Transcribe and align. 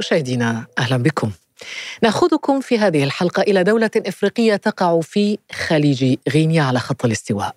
مشاهدينا 0.00 0.66
أهلا 0.78 0.96
بكم. 0.96 1.30
نأخذكم 2.02 2.60
في 2.60 2.78
هذه 2.78 3.04
الحلقة 3.04 3.42
إلى 3.42 3.64
دولة 3.64 3.90
إفريقية 3.96 4.56
تقع 4.56 5.00
في 5.00 5.38
خليج 5.52 6.16
غينيا 6.28 6.62
على 6.62 6.78
خط 6.78 7.04
الاستواء. 7.04 7.56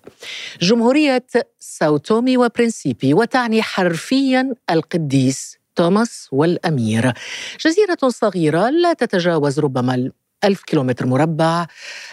جمهورية 0.60 1.24
ساوتومي 1.58 2.36
وبرنسيبي 2.36 3.14
وتعني 3.14 3.62
حرفيا 3.62 4.54
القديس 4.70 5.56
توماس 5.76 6.28
والأمير. 6.32 7.12
جزيرة 7.66 8.08
صغيرة 8.08 8.70
لا 8.70 8.92
تتجاوز 8.92 9.60
ربما 9.60 10.10
ألف 10.44 10.62
كيلومتر 10.62 11.06
مربع 11.06 11.66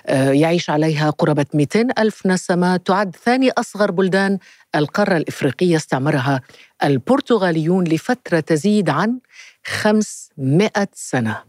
آه، 0.08 0.32
يعيش 0.32 0.70
عليها 0.70 1.10
قرابة 1.10 1.46
200 1.54 1.88
ألف 2.00 2.26
نسمة 2.26 2.78
تعد 2.78 3.16
ثاني 3.26 3.52
أصغر 3.52 3.92
بلدان 3.92 4.38
القارة 4.76 5.18
الإفريقية 5.18 5.76
استعمرها 5.76 6.42
البرتغاليون 6.84 7.84
لفترة 7.84 8.40
تزيد 8.40 8.90
عن 8.90 9.20
500 9.66 10.72
سنة. 10.94 11.44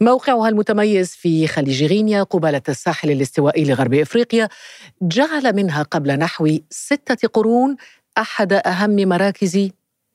موقعها 0.00 0.48
المتميز 0.48 1.10
في 1.10 1.46
خليج 1.46 1.84
غينيا 1.84 2.22
قبالة 2.22 2.62
الساحل 2.68 3.10
الاستوائي 3.10 3.64
لغرب 3.64 3.94
إفريقيا 3.94 4.48
جعل 5.02 5.56
منها 5.56 5.82
قبل 5.82 6.18
نحو 6.18 6.58
ستة 6.70 7.28
قرون 7.28 7.76
أحد 8.18 8.52
أهم 8.52 8.96
مراكز 8.96 9.70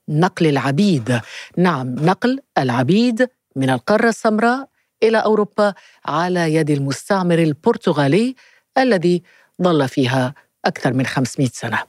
نقل 0.09 0.48
العبيد. 0.48 1.20
نعم 1.57 1.95
نقل 1.95 2.40
العبيد 2.57 3.30
من 3.55 3.70
القارة 3.70 4.09
السمراء 4.09 4.68
إلى 5.04 5.18
أوروبا 5.18 5.73
على 6.05 6.54
يد 6.54 6.70
المستعمر 6.70 7.40
البرتغالي 7.40 8.35
الذي 8.77 9.23
ظل 9.62 9.88
فيها 9.88 10.34
أكثر 10.66 10.94
من 10.94 11.05
500 11.05 11.49
سنة. 11.53 11.80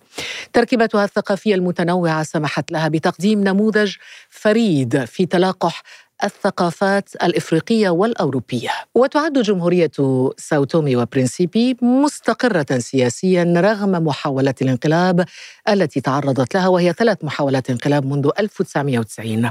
تركيبتها 0.52 1.05
الثقافية 1.05 1.55
المتنوعة 1.55 2.23
سمحت 2.23 2.73
لها 2.73 2.88
بتقديم 2.88 3.45
نموذج 3.45 3.95
فريد 4.30 5.04
في 5.04 5.26
تلاقح 5.26 5.82
الثقافات 6.24 7.09
الإفريقية 7.23 7.88
والأوروبية. 7.88 8.71
وتعد 8.95 9.38
جمهورية 9.38 9.90
ساوتومي 10.37 10.96
وبرنسيبي 10.96 11.76
مستقرة 11.82 12.79
سياسيا 12.79 13.54
رغم 13.57 13.90
محاولات 13.90 14.63
الانقلاب 14.63 15.24
التي 15.68 16.01
تعرضت 16.01 16.54
لها 16.54 16.68
وهي 16.68 16.93
ثلاث 16.93 17.24
محاولات 17.24 17.70
انقلاب 17.70 18.07
منذ 18.07 18.30
1990 18.38 19.51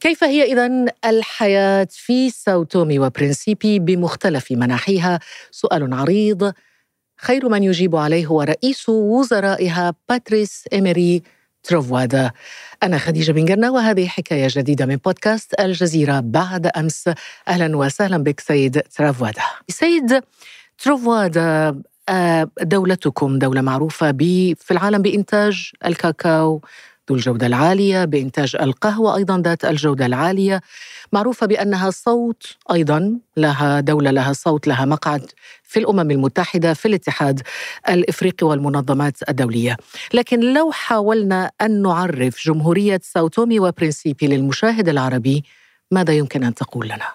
كيف 0.00 0.24
هي 0.24 0.52
اذا 0.52 0.84
الحياة 1.04 1.88
في 1.90 2.30
ساوتومي 2.30 2.98
وبرنسيبي 2.98 3.78
بمختلف 3.78 4.52
مناحيها؟ 4.52 5.20
سؤال 5.50 5.94
عريض 5.94 6.52
خير 7.16 7.48
من 7.48 7.62
يجيب 7.62 7.96
عليه 7.96 8.26
هو 8.26 8.42
رئيس 8.42 8.88
وزرائها 8.88 9.94
باتريس 10.08 10.64
إيميري 10.72 11.22
تروفوادا 11.62 12.30
أنا 12.82 12.98
خديجة 12.98 13.32
بن 13.32 13.44
قنة 13.44 13.70
وهذه 13.70 14.06
حكاية 14.06 14.48
جديدة 14.50 14.86
من 14.86 14.96
بودكاست 14.96 15.60
الجزيرة 15.60 16.20
بعد 16.20 16.66
أمس. 16.66 17.10
أهلا 17.48 17.76
وسهلا 17.76 18.18
بك 18.18 18.40
سيد 18.40 18.80
تروفوادا 18.80 19.42
سيد 19.68 20.20
تروفوادا 20.78 21.82
آه، 22.08 22.50
دولتكم 22.62 23.38
دولة 23.38 23.60
معروفة 23.60 24.10
في 24.58 24.70
العالم 24.70 25.02
بإنتاج 25.02 25.70
الكاكاو 25.86 26.62
ذو 27.10 27.16
الجودة 27.16 27.46
العالية 27.46 28.04
بإنتاج 28.04 28.56
القهوة 28.60 29.16
أيضا 29.16 29.42
ذات 29.44 29.64
الجودة 29.64 30.06
العالية 30.06 30.60
معروفة 31.12 31.46
بأنها 31.46 31.90
صوت 31.90 32.56
أيضا 32.72 33.18
لها 33.36 33.80
دولة 33.80 34.10
لها 34.10 34.32
صوت 34.32 34.66
لها 34.66 34.84
مقعد 34.84 35.30
في 35.62 35.78
الأمم 35.78 36.10
المتحدة 36.10 36.74
في 36.74 36.88
الاتحاد 36.88 37.42
الإفريقي 37.88 38.46
والمنظمات 38.46 39.28
الدولية 39.28 39.76
لكن 40.14 40.40
لو 40.54 40.70
حاولنا 40.72 41.50
أن 41.60 41.82
نعرف 41.82 42.44
جمهورية 42.44 43.00
ساوتومي 43.02 43.60
وبرنسيبي 43.60 44.26
للمشاهد 44.26 44.88
العربي 44.88 45.44
ماذا 45.90 46.12
يمكن 46.12 46.44
أن 46.44 46.54
تقول 46.54 46.86
لنا؟ 46.86 47.08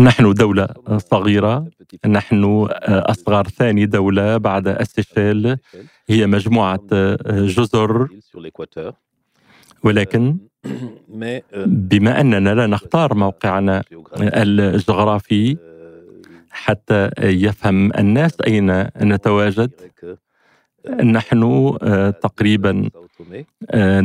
نحن 0.00 0.32
دولة 0.34 0.68
صغيرة. 1.10 1.66
نحن 2.06 2.66
أصغر 2.82 3.48
ثاني 3.48 3.86
دولة 3.86 4.36
بعد 4.36 4.68
السيشيل. 4.68 5.56
هي 6.08 6.26
مجموعة 6.26 6.80
جزر. 7.30 8.08
ولكن 9.84 10.36
بما 11.66 12.20
أننا 12.20 12.54
لا 12.54 12.66
نختار 12.66 13.14
موقعنا 13.14 13.82
الجغرافي 14.20 15.56
حتى 16.50 17.10
يفهم 17.22 17.92
الناس 17.92 18.40
أين 18.40 18.86
نتواجد 19.02 19.70
نحن 21.02 21.72
آه، 21.82 22.10
تقريبا 22.10 22.90
آه، 22.96 23.07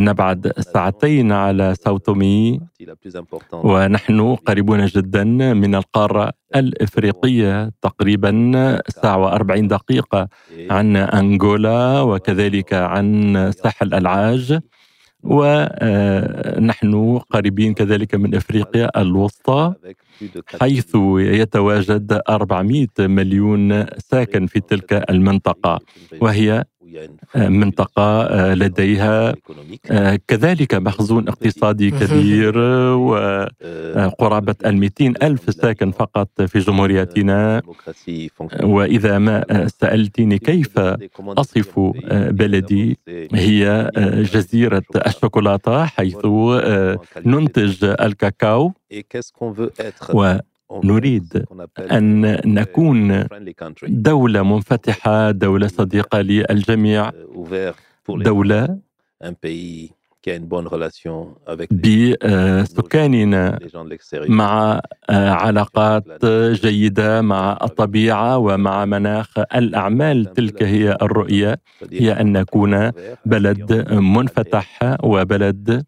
نبعد 0.09 0.51
ساعتين 0.59 1.31
على 1.31 1.75
ساوتومي 1.75 2.59
ونحن 3.63 4.35
قريبون 4.35 4.85
جدا 4.85 5.23
من 5.53 5.75
القارة 5.75 6.31
الإفريقية 6.55 7.71
تقريبا 7.81 8.31
ساعة 8.87 9.17
وأربعين 9.17 9.67
دقيقة 9.67 10.27
عن 10.69 10.95
أنغولا 10.95 12.01
وكذلك 12.01 12.73
عن 12.73 13.51
ساحل 13.51 13.93
العاج 13.93 14.59
ونحن 15.23 17.19
قريبين 17.29 17.73
كذلك 17.73 18.15
من 18.15 18.35
إفريقيا 18.35 19.01
الوسطى 19.01 19.73
حيث 20.61 20.95
يتواجد 21.17 22.21
400 22.29 22.87
مليون 22.99 23.85
ساكن 23.97 24.45
في 24.47 24.59
تلك 24.59 25.09
المنطقة. 25.09 25.79
وهي 26.21 26.63
منطقة 27.35 28.53
لديها 28.53 29.35
كذلك 30.27 30.75
مخزون 30.75 31.27
اقتصادي 31.27 31.91
كبير 31.91 32.57
وقرابة 32.97 34.55
المئتين 34.65 35.13
ألف 35.23 35.53
ساكن 35.53 35.91
فقط 35.91 36.41
في 36.41 36.59
جمهوريتنا. 36.59 37.61
وإذا 38.63 39.19
ما 39.19 39.67
سألتني 39.67 40.37
كيف 40.37 40.79
أصف 41.19 41.79
بلدي 42.11 42.97
هي 43.33 43.91
جزيرة 44.33 44.83
الشوكولاتة 45.07 45.85
حيث 45.85 46.25
ننتج 47.25 47.83
الكاكاو. 47.83 48.73
نريد 50.71 51.45
أن 51.91 52.21
نكون 52.53 53.27
دولة 53.83 54.43
منفتحة 54.43 55.31
دولة 55.31 55.67
صديقة 55.67 56.21
للجميع 56.21 57.11
دولة 58.09 58.79
بسكاننا 62.63 63.59
مع 64.29 64.81
آه، 65.09 65.29
علاقات 65.29 66.25
جيدة 66.65 67.21
مع 67.21 67.57
الطبيعة 67.63 68.37
ومع 68.37 68.85
مناخ 68.85 69.39
الأعمال 69.55 70.33
تلك 70.33 70.63
هي 70.63 70.97
الرؤية 71.01 71.59
هي 71.91 72.11
أن 72.11 72.31
نكون 72.31 72.91
بلد 73.25 73.91
منفتح 73.93 74.97
وبلد 75.03 75.85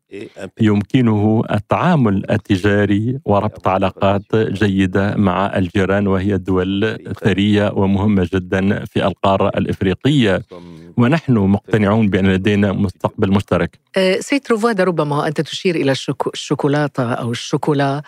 يمكنه 0.62 1.44
التعامل 1.52 2.32
التجاري 2.32 3.20
وربط 3.26 3.68
علاقات 3.68 4.36
جيدة 4.36 5.16
مع 5.16 5.58
الجيران 5.58 6.08
وهي 6.08 6.38
دول 6.38 6.98
ثرية 7.24 7.72
ومهمة 7.76 8.30
جدا 8.34 8.86
في 8.86 9.06
القارة 9.08 9.48
الإفريقية. 9.58 10.42
ونحن 10.98 11.34
مقتنعون 11.34 12.10
بأن 12.10 12.28
لدينا 12.28 12.72
مستقبل 12.72 13.32
مشترك. 13.32 13.80
سيد 14.20 14.42
روفادا 14.52 14.84
ربما 14.84 15.28
أنت 15.28 15.42
تشير 15.42 15.76
إلى 15.76 15.92
الشوكولاتة 16.34 17.14
أو 17.14 17.32
الشوكولا. 17.32 18.02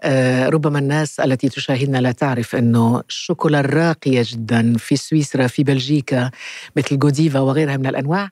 أه، 0.00 0.48
ربما 0.48 0.78
الناس 0.78 1.20
التي 1.20 1.48
تشاهدنا 1.48 1.98
لا 1.98 2.12
تعرف 2.12 2.56
أنه 2.56 3.02
الشوكولا 3.08 3.60
الراقية 3.60 4.22
جدا 4.24 4.74
في 4.78 4.96
سويسرا 4.96 5.46
في 5.46 5.64
بلجيكا 5.64 6.30
مثل 6.76 6.98
جوديفا 6.98 7.40
وغيرها 7.40 7.76
من 7.76 7.86
الأنواع 7.86 8.28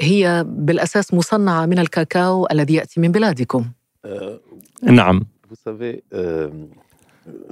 هي 0.00 0.44
بالأساس 0.48 1.14
مصنعة 1.14 1.66
من 1.66 1.78
الكاكاو 1.78 2.48
الذي 2.52 2.74
يأتي 2.74 3.00
من 3.00 3.12
بلادكم. 3.12 3.64
أه، 4.04 4.40
نعم. 4.82 5.26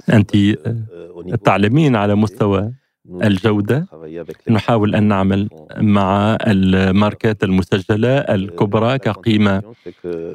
أنت 0.09 0.35
تعلمين 1.45 1.95
على 1.95 2.15
مستوى 2.15 2.71
الجودة. 3.11 3.85
نحاول 4.49 4.95
أن 4.95 5.03
نعمل 5.03 5.49
مع 5.77 6.37
الماركات 6.47 7.43
المسجلة 7.43 8.17
الكبرى 8.17 8.97
كقيمة 8.99 9.61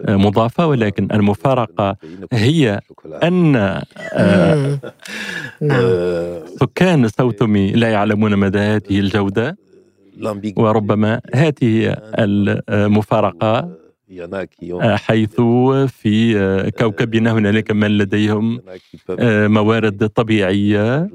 مضافة 0.08 0.66
ولكن 0.66 1.08
المفارقة 1.12 1.96
هي 2.32 2.80
أن 3.22 3.52
نعم. 5.62 5.80
سكان 6.60 7.08
سوتومي 7.08 7.72
لا 7.72 7.88
يعلمون 7.88 8.36
مدى 8.36 8.58
هذه 8.58 9.00
الجودة. 9.00 9.56
وربما 10.56 11.20
هذه 11.34 11.96
المفارقة 12.19 13.81
حيث 14.96 15.40
في 15.86 16.70
كوكبنا 16.78 17.32
هنالك 17.32 17.70
من 17.70 17.98
لديهم 17.98 18.60
موارد 19.48 20.08
طبيعيه 20.08 21.08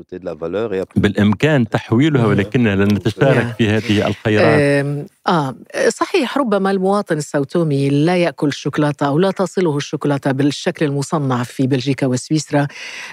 بالامكان 0.96 1.70
تحويلها 1.70 2.26
ولكننا 2.26 2.76
لن 2.76 2.94
نتشارك 2.94 3.56
في 3.58 3.70
هذه 3.70 4.08
الخيرات 4.08 5.08
آه 5.28 5.56
صحيح 5.90 6.38
ربما 6.38 6.72
المواطن 6.72 7.18
السوتومي 7.18 7.90
لا 7.90 8.18
يأكل 8.18 8.48
الشوكولاتة 8.48 9.08
أو 9.08 9.20
لا 9.20 9.32
تصله 9.32 9.78
الشوكولاتة 9.78 10.32
بالشكل 10.32 10.86
المصنع 10.86 11.44
في 11.44 11.68
بلجيكا 11.68 12.08
وسويسرا 12.08 12.68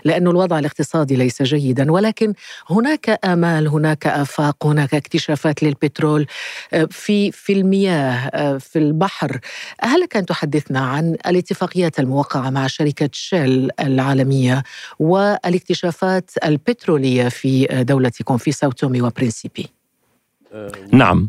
لأن 0.05 0.29
الوضع 0.29 0.59
الاقتصادي 0.59 1.17
ليس 1.17 1.43
جيدا 1.43 1.93
ولكن 1.93 2.35
هناك 2.71 3.19
آمال 3.25 3.69
هناك 3.69 4.07
آفاق 4.07 4.67
هناك 4.67 4.95
اكتشافات 4.95 5.63
للبترول 5.63 6.27
آه، 6.73 6.89
في 6.91 7.33
في 7.33 7.53
المياه 7.53 8.31
آه، 8.35 8.59
في 8.59 8.79
البحر 8.79 9.41
هل 9.81 10.01
لك 10.01 10.17
أن 10.17 10.27
تحدثنا 10.27 10.81
عن 10.81 11.17
الاتفاقيات 11.27 12.01
الموقعة 12.01 12.51
مع 12.51 12.67
شركة 12.67 13.09
شيل 13.13 13.71
العالمية 13.81 14.63
والاكتشافات 14.99 16.31
البترولية 16.45 17.29
في 17.29 17.67
دولتكم 17.89 18.37
في 18.37 18.53
ساوتومي 18.53 19.03
وبرنسيبي. 19.03 19.67
نعم. 20.93 21.29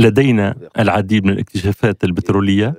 لدينا 0.00 0.54
العديد 0.78 1.24
من 1.24 1.30
الاكتشافات 1.32 2.04
البترولية. 2.04 2.74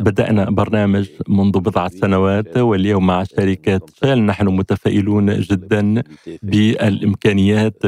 وبدأنا 0.00 0.50
برنامج 0.50 1.08
منذ 1.28 1.52
بضعة 1.60 1.88
سنوات 1.88 2.56
واليوم 2.58 3.06
مع 3.06 3.24
شركات 3.24 3.90
شيل 4.04 4.18
نحن 4.26 4.46
متفائلون 4.48 5.40
جدا 5.40 6.02
بالإمكانيات 6.42 7.82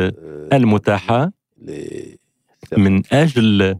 المتاحة. 0.52 1.32
من 2.76 3.02
أجل 3.12 3.76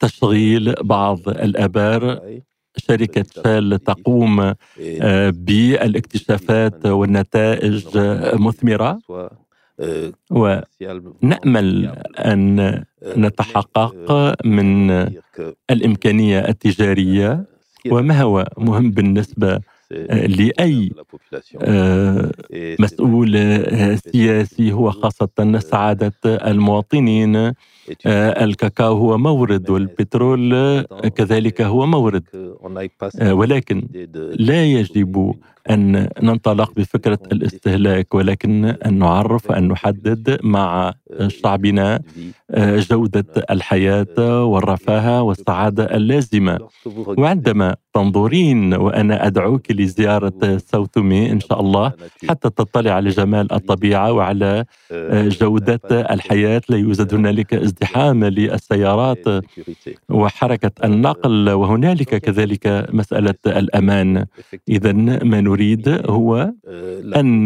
تشغيل 0.00 0.74
بعض 0.82 1.28
الآبار 1.28 2.20
شركة 2.76 3.24
شال 3.44 3.78
تقوم 3.84 4.40
آه، 4.80 5.30
بالإكتشافات 5.30 6.86
والنتائج 6.86 7.98
مثمرة. 8.34 8.98
ونأمل 10.30 11.86
أن 12.18 12.84
نتحقق 13.16 14.34
من 14.46 14.90
الإمكانية 15.70 16.48
التجارية 16.48 17.44
وما 17.90 18.22
هو 18.22 18.46
مهم 18.58 18.90
بالنسبة 18.90 19.60
لأي 20.10 20.90
آه، 21.62 22.30
مسؤول 22.78 23.32
سياسي 24.12 24.72
هو 24.72 24.90
خاصة 24.90 25.58
سعادة 25.58 26.12
المواطنين 26.24 27.36
آه، 27.36 27.54
الكاكاو 28.44 28.96
هو 28.98 29.18
مورد 29.18 29.70
والبترول 29.70 30.82
كذلك 31.16 31.62
هو 31.62 31.86
مورد 31.86 32.24
آه، 33.20 33.34
ولكن 33.34 33.88
لا 34.38 34.64
يجب 34.64 35.34
أن 35.70 36.08
ننطلق 36.22 36.72
بفكرة 36.76 37.18
الاستهلاك 37.32 38.14
ولكن 38.14 38.64
أن 38.64 38.98
نعرف 38.98 39.52
أن 39.52 39.68
نحدد 39.68 40.38
مع 40.42 40.92
شعبنا 41.28 42.00
جودة 42.58 43.24
الحياة 43.50 44.44
والرفاهة 44.44 45.22
والسعادة 45.22 45.96
اللازمة. 45.96 46.58
وعندما 46.96 47.76
تنظرين 47.94 48.74
وأنا 48.74 49.26
أدعوك 49.26 49.70
لزيارة 49.72 50.58
سوتومي 50.72 51.32
إن 51.32 51.40
شاء 51.40 51.60
الله 51.60 51.92
حتى 52.28 52.50
تطلع 52.50 52.92
على 52.92 53.10
جمال 53.10 53.52
الطبيعة 53.52 54.12
وعلى 54.12 54.64
جودة 55.40 55.80
الحياة. 55.92 56.62
لا 56.68 56.76
يوجد 56.76 57.14
هنالك 57.14 57.54
ازدحام 57.54 58.24
للسيارات 58.24 59.24
وحركة 60.08 60.70
النقل 60.84 61.50
وهنالك 61.50 62.16
كذلك 62.16 62.86
مسألة 62.92 63.34
الأمان. 63.46 64.26
إذا 64.68 64.92
ما 64.92 65.40
نريد 65.40 65.55
هو 66.10 66.52
أن 67.16 67.44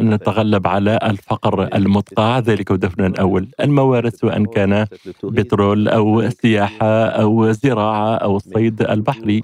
نتغلب 0.00 0.66
على 0.66 0.98
الفقر 1.02 1.68
المدقع 1.74 2.38
ذلك 2.38 2.72
هدفنا 2.72 3.06
الأول. 3.06 3.48
الموارد 3.60 4.14
سواء 4.14 4.44
كان 4.44 4.86
بترول 5.24 5.88
أو 5.88 6.30
سياحة 6.30 7.04
أو 7.06 7.52
زراعة 7.52 8.14
أو 8.14 8.36
الصيد 8.36 8.82
البحري. 8.82 9.42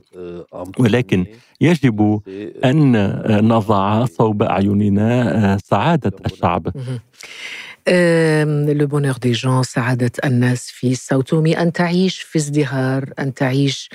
ولكن 0.78 1.26
يجب 1.60 2.20
أن 2.64 2.92
نضع 3.48 4.04
صوب 4.04 4.42
أعيننا 4.42 5.58
سعادة 5.64 6.12
الشعب. 6.26 6.68
le 7.88 8.86
bonheur 8.86 9.16
des 9.16 9.32
gens 9.32 9.62
سعادة 9.62 10.10
الناس 10.24 10.70
في 10.70 10.94
ساوتومي 10.94 11.58
أن 11.62 11.72
تعيش 11.72 12.20
في 12.20 12.38
ازدهار 12.38 13.04
أن 13.18 13.34
تعيش 13.34 13.90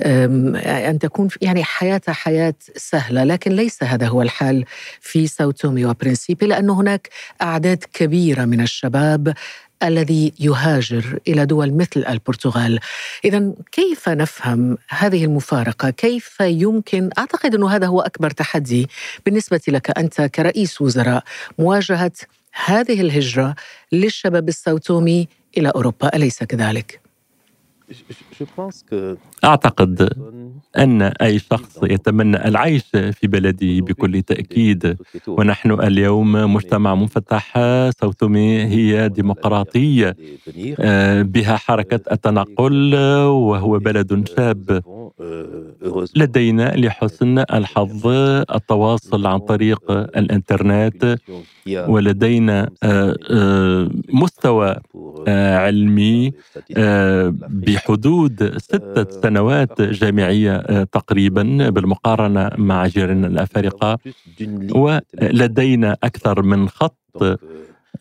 أن 0.00 0.98
تكون 1.00 1.28
يعني 1.40 1.64
حياتها 1.64 2.12
حياة 2.12 2.54
سهلة. 2.76 3.24
لكن 3.24 3.52
ليس 3.52 3.82
هذا 3.82 4.06
هو 4.06 4.22
الحال 4.22 4.64
في 5.00 5.26
ساوتومي 5.26 5.84
وبرنسيبي 5.84 6.46
لأن 6.46 6.70
هناك 6.70 7.08
أعداد 7.42 7.84
كبيرة 7.92 8.44
من 8.44 8.60
الشباب 8.60 9.34
الذي 9.82 10.32
يهاجر 10.40 11.18
إلى 11.28 11.46
دول 11.46 11.74
مثل 11.74 12.04
البرتغال. 12.08 12.80
اذا 13.24 13.52
كيف 13.72 14.08
نفهم 14.08 14.78
هذه 14.88 15.24
المفارقة؟ 15.24 15.90
كيف 15.90 16.36
يمكن؟ 16.40 17.10
أعتقد 17.18 17.54
إنه 17.54 17.70
هذا 17.70 17.86
هو 17.86 18.00
أكبر 18.00 18.30
تحدي 18.30 18.88
بالنسبة 19.26 19.60
لك 19.68 19.98
أنت 19.98 20.22
كرئيس 20.22 20.80
وزراء. 20.80 21.24
مواجهة 21.58 22.12
هذه 22.52 23.00
الهجرة 23.00 23.54
للشباب 23.92 24.48
السوتومي 24.48 25.28
إلى 25.58 25.68
أوروبا 25.68 26.16
أليس 26.16 26.44
كذلك؟ 26.44 26.99
أعتقد 29.44 30.12
أن 30.78 31.02
أي 31.02 31.38
شخص 31.38 31.78
يتمنى 31.82 32.48
العيش 32.48 32.84
في 32.90 33.26
بلده 33.26 33.80
بكل 33.80 34.22
تأكيد. 34.22 34.96
ونحن 35.28 35.70
اليوم 35.72 36.32
مجتمع 36.54 36.94
مفتح 36.94 37.54
سوتومي 38.00 38.64
هي 38.64 39.08
ديمقراطية 39.08 40.16
آه، 40.80 41.22
بها 41.22 41.56
حركة 41.56 42.00
التنقل 42.12 42.94
وهو 43.26 43.78
بلد 43.78 44.28
شاب. 44.36 44.82
لدينا 46.16 46.76
لحسن 46.76 47.38
الحظ 47.38 48.06
التواصل 48.54 49.26
عن 49.26 49.38
طريق 49.38 49.90
الإنترنت. 49.90 51.18
ولدينا 51.88 52.70
آه، 52.82 53.16
آه، 53.30 53.90
مستوى 54.12 54.76
علمي 55.28 56.32
بحدود 57.80 58.58
ستة 58.58 59.20
سنوات 59.22 59.82
جامعية 59.82 60.84
تقريبا 60.84 61.70
بالمقارنة 61.70 62.50
مع 62.58 62.86
جيراننا 62.86 63.26
الأفارقة. 63.26 63.98
ولدينا 64.74 65.96
أكثر 66.02 66.42
من 66.42 66.68
خط 66.68 67.40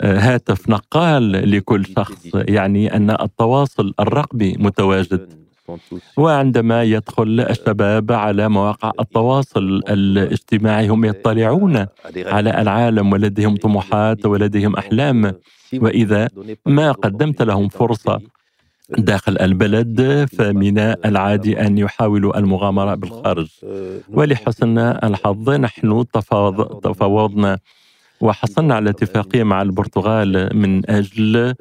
هاتف 0.01 0.69
نقال 0.69 1.51
لكل 1.51 1.86
شخص 1.86 2.27
يعني 2.33 2.95
أن 2.95 3.12
التواصل 3.12 3.93
الرقمي 4.00 4.55
متواجد. 4.59 5.39
وعندما 6.17 6.83
يدخل 6.83 7.45
الشباب 7.50 8.12
على 8.12 8.50
مواقع 8.50 8.91
التواصل 9.00 9.81
الاجتماعي 9.89 10.88
هم 10.88 11.05
يطلعون 11.05 11.86
على 12.17 12.62
العالم 12.62 13.13
ولديهم 13.13 13.55
طموحات 13.55 14.25
ولديهم 14.25 14.75
أحلام. 14.75 15.33
وإذا 15.74 16.27
ما 16.65 16.91
قدمت 16.91 17.41
لهم 17.41 17.69
فرصة 17.69 18.19
داخل 18.98 19.38
البلد 19.38 20.27
فمن 20.38 20.79
العادي 20.79 21.62
أن 21.62 21.77
يحاولوا 21.77 22.39
المغامرة 22.39 22.96
بالخارج. 22.96 23.48
ولحسن 24.10 24.77
الحظ 24.77 25.50
نحن 25.50 26.05
تفاوضنا. 26.84 27.58
وحصلنا 28.22 28.75
على 28.75 28.89
اتفاقية 28.89 29.43
مع 29.43 29.62
البرتغال 29.62 30.58
من 30.58 30.89
أجل 30.89 31.55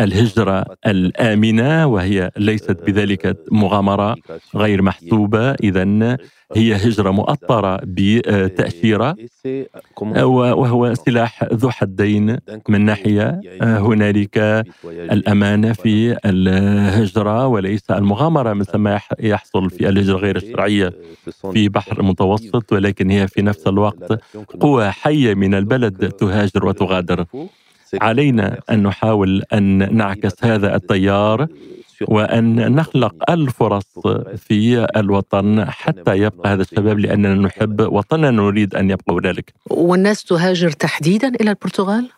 الهجرة 0.00 0.64
الآمنة 0.86 1.86
وهي 1.86 2.30
ليست 2.36 2.78
بذلك 2.86 3.36
مغامرة 3.52 4.16
غير 4.56 4.82
محسوبة. 4.82 5.50
اذا 5.50 6.18
هي 6.56 6.74
هجرة 6.76 7.10
مؤطرة 7.10 7.80
بتأشيرة 7.82 9.16
وهو 10.22 10.94
سلاح 10.94 11.44
ذو 11.52 11.70
حدين 11.70 12.38
من 12.68 12.80
ناحية 12.84 13.40
هنالك 13.62 14.64
الأمانة 14.86 15.72
في 15.72 16.16
الهجرة 16.24 17.46
وليس 17.46 17.90
المغامرة 17.90 18.52
مثل 18.52 18.78
ما 18.78 19.00
يحصل 19.20 19.70
في 19.70 19.88
الهجرة 19.88 20.16
غير 20.16 20.36
الشرعية 20.36 20.92
في 21.52 21.68
بحر 21.68 22.00
المتوسط 22.00 22.72
ولكن 22.72 23.10
هي 23.10 23.28
في 23.28 23.42
نفس 23.42 23.66
الوقت 23.66 24.20
قوى 24.60 24.90
حية 24.90 25.34
من 25.34 25.54
البلد 25.54 26.08
تهاجر 26.12 26.66
وتغادر. 26.66 27.24
علينا 28.00 28.58
أن 28.70 28.82
نحاول 28.82 29.42
أن 29.52 29.96
نعكس 29.96 30.44
هذا 30.44 30.76
التيار 30.76 31.46
وأن 32.02 32.74
نخلق 32.74 33.30
الفرص 33.30 33.98
في 34.36 34.86
الوطن 34.96 35.64
حتى 35.64 36.14
يبقى 36.16 36.52
هذا 36.52 36.62
الشباب 36.62 36.98
لأننا 36.98 37.34
نحب 37.34 37.80
وطننا 37.80 38.30
نريد 38.30 38.74
أن 38.74 38.90
يبقى 38.90 39.14
هنالك 39.14 39.52
والناس 39.70 40.24
تهاجر 40.24 40.70
تحديدا 40.70 41.28
إلى 41.28 41.50
البرتغال؟ 41.50 42.08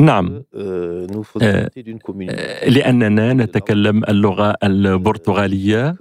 نعم. 0.00 0.42
آه، 0.54 1.06
لأننا 2.68 3.32
نتكلم 3.32 4.04
اللغة 4.04 4.56
البرتغالية. 4.64 5.96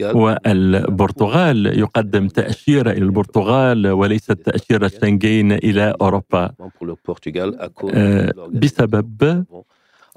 والبرتغال 0.00 1.78
يقدم 1.78 2.28
تأشيرة 2.28 2.90
إلى 2.90 3.02
البرتغال 3.02 3.86
وليست 3.86 4.32
تأشيرة 4.32 4.88
شنغين 4.88 5.52
إلى 5.52 5.94
أوروبا. 6.00 6.50
بسبب 8.50 9.44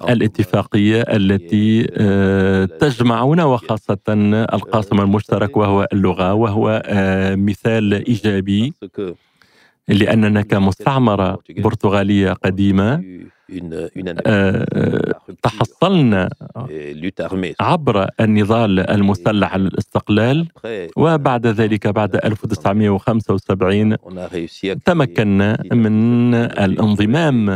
الاتفاقية 0.09 1.01
التي 1.01 1.83
تجمعنا 2.79 3.43
وخاصة 3.45 3.97
القاسم 4.53 4.99
المشترك 5.01 5.57
وهو 5.57 5.87
اللغة 5.93 6.33
وهو 6.33 6.81
مثال 7.35 7.93
إيجابي. 8.07 8.73
لأننا 9.87 10.41
كمستعمرة 10.41 11.39
برتغالية 11.57 12.31
قديمة. 12.33 13.03
آه، 14.25 15.13
تحصلنا 15.43 16.29
عبر 17.59 18.07
النضال 18.19 18.79
المسلح 18.79 19.53
على 19.53 19.63
الاستقلال 19.63 20.47
وبعد 20.97 21.47
ذلك 21.47 21.87
بعد 21.87 22.15
1975 22.15 23.95
تمكنا 24.85 25.63
من 25.73 26.33
الانضمام 26.35 27.49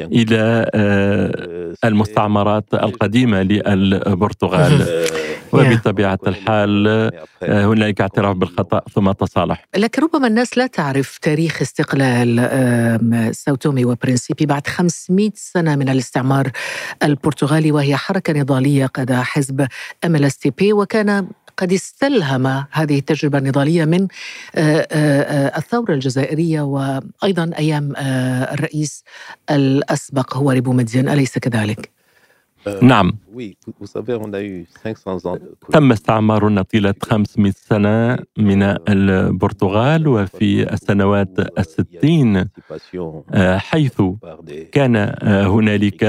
إلى 0.00 0.70
آه، 0.74 1.74
المستعمرات 1.84 2.74
القديمة 2.74 3.42
للبرتغال. 3.42 4.86
وبطبيعة 5.52 6.18
الحال 6.26 6.88
آه، 7.42 7.64
هناك 7.64 8.00
اعتراف 8.00 8.36
بالخطأ 8.36 8.80
ثم 8.94 9.12
تصالح 9.12 9.66
لكن 9.76 10.02
ربما 10.02 10.26
الناس 10.26 10.58
لا 10.58 10.66
تعرف 10.66 11.18
تاريخ 11.18 11.62
استقلال 11.62 13.34
ساوتومي 13.34 13.84
وبرنسيبي 13.84 14.46
بعد 14.46 14.66
500 14.66 15.30
سنة 15.34 15.76
من 15.76 15.88
الاستعمار 15.88 16.50
البرتغالي 17.02 17.72
وهي 17.72 17.96
حركة 17.96 18.32
نضالية 18.32 18.86
قاد 18.86 19.12
حزب 19.12 19.66
بي 20.58 20.72
وكان 20.72 21.26
قد 21.56 21.72
استلهم 21.72 22.64
هذه 22.70 22.98
التجربة 22.98 23.38
النضالية 23.38 23.84
من 23.84 24.08
الثورة 25.58 25.92
الجزائرية 25.94 26.60
وأيضا 26.60 27.50
أيام 27.58 27.92
الرئيس 28.52 29.04
الأسبق 29.50 30.36
هو 30.36 30.50
ريبو 30.50 30.72
مدين 30.72 31.08
أليس 31.08 31.38
كذلك؟ 31.38 31.99
نعم 32.82 33.12
تم 35.72 35.92
استعمارنا 35.92 36.62
طيلة 36.62 36.94
500 37.02 37.52
سنة 37.56 38.18
من 38.38 38.62
البرتغال 38.88 40.08
وفي 40.08 40.72
السنوات 40.72 41.58
الستين. 41.58 42.44
آه، 43.34 43.56
حيث 43.58 44.02
كان 44.72 44.96
آه، 44.96 45.46
هنالك 45.46 46.04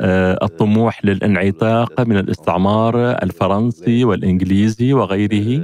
آه، 0.00 0.38
الطموح 0.44 1.04
للانعتاق 1.04 2.00
من 2.00 2.16
الاستعمار 2.18 3.10
الفرنسي 3.22 4.04
والإنجليزي 4.04 4.92
وغيره. 4.92 5.62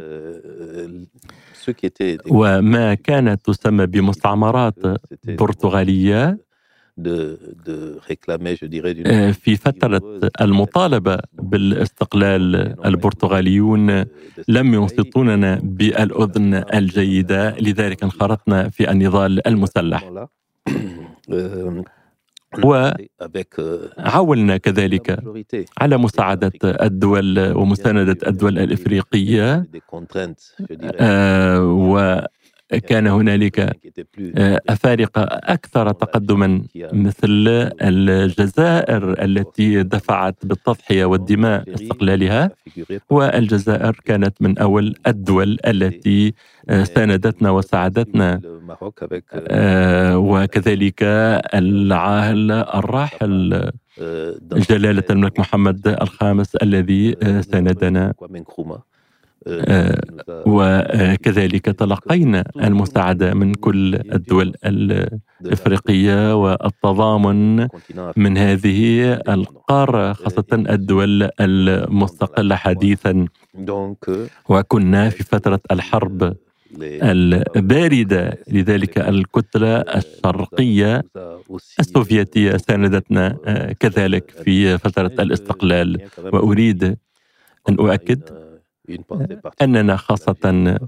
وما 2.31 2.95
كانت 2.95 3.47
تسمى 3.47 3.87
بمستعمرات 3.87 4.75
برتغالية. 5.29 6.25
آه، 6.25 6.39
في 9.33 9.57
فترة 9.57 10.31
المطالبة 10.41 11.19
بالاستقلال 11.33 12.57
البرتغاليون 12.87 14.05
لم 14.49 14.75
ينصتوننا 14.75 15.61
بالأذن 15.63 16.65
الجيدة 16.75 17.51
لذلك 17.51 18.03
انخرطنا 18.03 18.69
في 18.69 18.91
النضال 18.91 19.47
المسلح. 19.49 20.11
وعولنا 22.65 24.57
كذلك 24.57 25.19
على 25.79 25.97
مساعدة 25.97 26.53
الدول 26.65 27.53
ومساندة 27.53 28.17
الدول 28.27 28.59
الإفريقية. 28.59 29.67
آه 31.01 31.63
كان 32.79 33.07
هنالك 33.07 33.77
أفارقة 34.69 35.23
أكثر 35.23 35.93
تقدما 35.93 36.63
مثل 36.93 37.49
الجزائر 37.81 39.25
التي 39.25 39.83
دفعت 39.83 40.37
بالتضحية 40.43 41.05
والدماء 41.05 41.65
استقلالها 41.75 42.51
والجزائر 43.11 44.01
كانت 44.05 44.35
من 44.43 44.59
أول 44.59 44.95
الدول 45.07 45.59
التي 45.67 46.35
ساندتنا 46.85 47.51
وساعدتنا. 47.51 48.41
وكذلك 50.17 51.03
العاهل 51.55 52.51
الراحل 52.53 53.71
جلالة 54.71 55.03
الملك 55.11 55.39
محمد 55.41 55.89
الخامس 55.89 56.57
الذي 56.57 57.17
ساندنا. 57.43 58.13
آه، 58.79 58.92
وكذلك 60.47 61.65
تلقينا 61.65 62.45
المساعدة 62.57 63.35
من 63.35 63.55
كل 63.55 63.95
الدول 63.95 64.55
الإفريقية 64.65 66.43
والتضامن 66.43 67.69
من 68.17 68.39
هذه 68.39 69.13
القارة 69.13 70.13
خاصة 70.13 70.45
الدول 70.53 71.29
المستقلة 71.41 72.55
حديثا. 72.57 73.27
وكنا 74.49 75.09
في 75.11 75.23
فترة 75.25 75.61
الحرب 75.71 76.37
الباردة 76.83 78.39
لذلك 78.49 78.99
الكتلة 78.99 79.77
الشرقية 79.77 81.03
السوفيتية 81.81 82.57
ساندتنا 82.57 83.37
آه، 83.47 83.73
كذلك 83.73 84.31
في 84.45 84.79
فترة 84.79 85.07
الاستقلال. 85.19 86.01
وأريد 86.33 86.97
أن 87.69 87.75
أؤكد 87.79 88.21
أننا 89.63 89.97
خاصة 89.97 90.79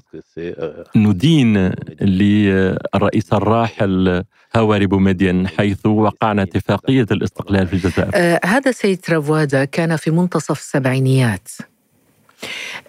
ندين 0.96 1.72
للرئيس 2.00 3.32
الراحل 3.32 4.24
هواري 4.56 4.86
بومدين 4.86 5.48
حيث 5.48 5.86
وقعنا 5.86 6.42
اتفاقية 6.42 7.06
الاستقلال 7.10 7.66
في 7.66 7.72
الجزائر. 7.72 8.10
آه 8.14 8.40
هذا 8.44 8.70
سيد 8.72 9.00
ترافوادا 9.00 9.64
كان 9.64 9.96
في 9.96 10.10
منتصف 10.10 10.58
السبعينيات. 10.58 11.48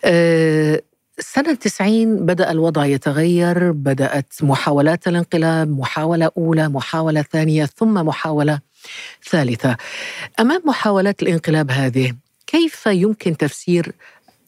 آه 0.06 0.82
سنة 1.20 1.54
90 1.54 2.26
بدأ 2.26 2.52
الوضع 2.52 2.86
يتغير 2.86 3.72
بدأت 3.72 4.34
محاولات 4.42 5.08
الانقلاب 5.08 5.80
محاولة 5.80 6.32
أولى 6.38 6.70
محاولة 6.70 7.22
ثانية 7.22 7.66
ثم 7.66 7.94
محاولة 7.94 8.60
ثالثة. 9.30 9.78
أمام 10.40 10.62
محاولات 10.66 11.22
الانقلاب 11.22 11.72
هذه 11.72 12.14
كيف 12.48 12.86
يمكن 12.86 13.38
تفسير 13.38 13.92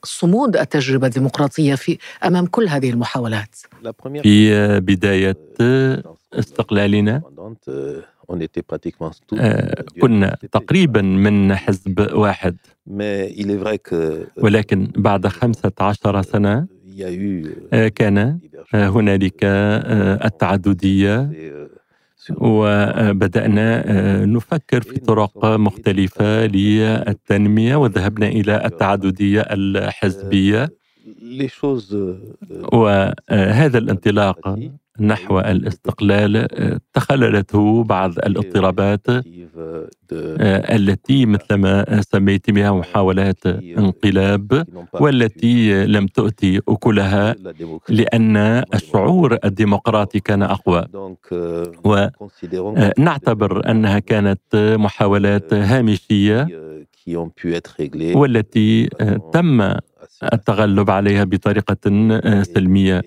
صمود 0.03 0.57
التجربة 0.57 1.07
الديمقراطية 1.07 1.75
في 1.75 1.97
أمام 2.25 2.45
كل 2.45 2.67
هذه 2.67 2.89
المحاولات. 2.89 3.55
في 4.21 4.79
بداية 4.79 5.37
استقلالنا 6.33 7.21
آه، 9.39 9.83
كنا 10.01 10.37
تقريبا 10.51 11.01
من 11.01 11.55
حزب 11.55 12.09
واحد. 12.13 12.57
ولكن 14.37 14.91
بعد 14.95 15.27
خمسة 15.27 15.71
عشر 15.79 16.21
سنة 16.21 16.67
آه، 17.73 17.87
كان 17.87 18.39
هنالك 18.73 19.39
آه، 19.43 20.25
التعددية. 20.25 21.31
وبدأنا 22.37 23.83
آه، 23.85 24.25
نفكر 24.25 24.81
في 24.81 24.99
طرق 24.99 25.45
مختلفة 25.45 26.45
للتنمية 26.45 27.75
وذهبنا 27.75 28.27
إلى 28.27 28.65
التعددية 28.65 29.41
الحزبية. 29.41 30.69
وهذا 32.73 33.77
الانطلاق. 33.77 34.59
نحو 34.99 35.39
الاستقلال 35.39 36.47
تخللته 36.93 37.83
بعض 37.83 38.11
الاضطرابات 38.19 39.07
آه، 39.09 40.75
التي 40.75 41.25
مثلما 41.25 42.01
سميت 42.01 42.51
بها 42.51 42.71
محاولات 42.71 43.45
انقلاب 43.45 44.65
والتي 44.93 45.85
لم 45.85 46.07
تؤتي 46.07 46.61
أكلها 46.69 47.35
لأن 47.89 48.37
الشعور 48.73 49.37
الديمقراطي 49.45 50.19
كان 50.19 50.43
أقوى. 50.43 50.85
ونعتبر 51.83 53.71
أنها 53.71 53.99
كانت 53.99 54.75
محاولات 54.79 55.53
هامشية 55.53 56.47
والتي 58.15 58.89
تم 59.33 59.73
التغلب 60.33 60.89
عليها 60.89 61.23
بطريقة 61.23 61.77
آه، 61.87 62.43
سلمية 62.43 63.01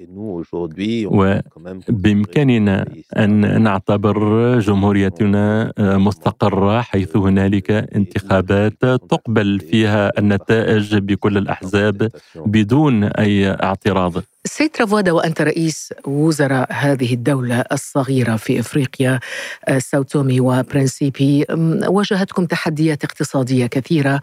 وبإمكاننا 1.88 2.86
أن 3.16 3.62
نعتبر 3.62 4.58
جمهوريتنا 4.58 5.72
آه، 5.78 5.96
مستقرة 5.96 6.80
حيث 6.80 7.16
هنالك 7.16 7.70
انتخابات 7.70 8.80
تقبل 8.80 9.60
فيها 9.60 10.18
النتائج 10.18 10.96
بكل 10.96 11.38
الأحزاب 11.38 12.10
بدون 12.36 13.04
أي 13.04 13.50
اعتراض 13.50 14.12
سيد 14.44 14.70
رافوادا 14.80 15.12
وأنت 15.12 15.42
رئيس 15.42 15.92
وزراء 16.06 16.72
هذه 16.72 17.14
الدولة 17.14 17.64
الصغيرة 17.72 18.36
في 18.36 18.60
إفريقيا 18.60 19.20
آه، 19.68 19.78
ساوتومي 19.78 20.40
وبرنسيبي 20.40 21.46
واجهتكم 21.86 22.46
تحديات 22.46 23.04
اقتصادية 23.04 23.66
كثيرة 23.66 24.20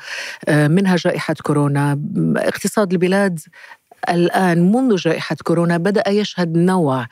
آه، 0.48 0.68
منها 0.68 0.96
جائحة 0.96 1.36
كورونا 1.44 2.00
اقتصاد 2.38 2.92
البلاد 2.92 3.40
الآن 4.10 4.72
منذ 4.72 4.96
جائحة 4.96 5.36
كورونا 5.44 5.78
بدأ 5.78 6.10
يشهد 6.10 6.58
نوع 6.58 7.06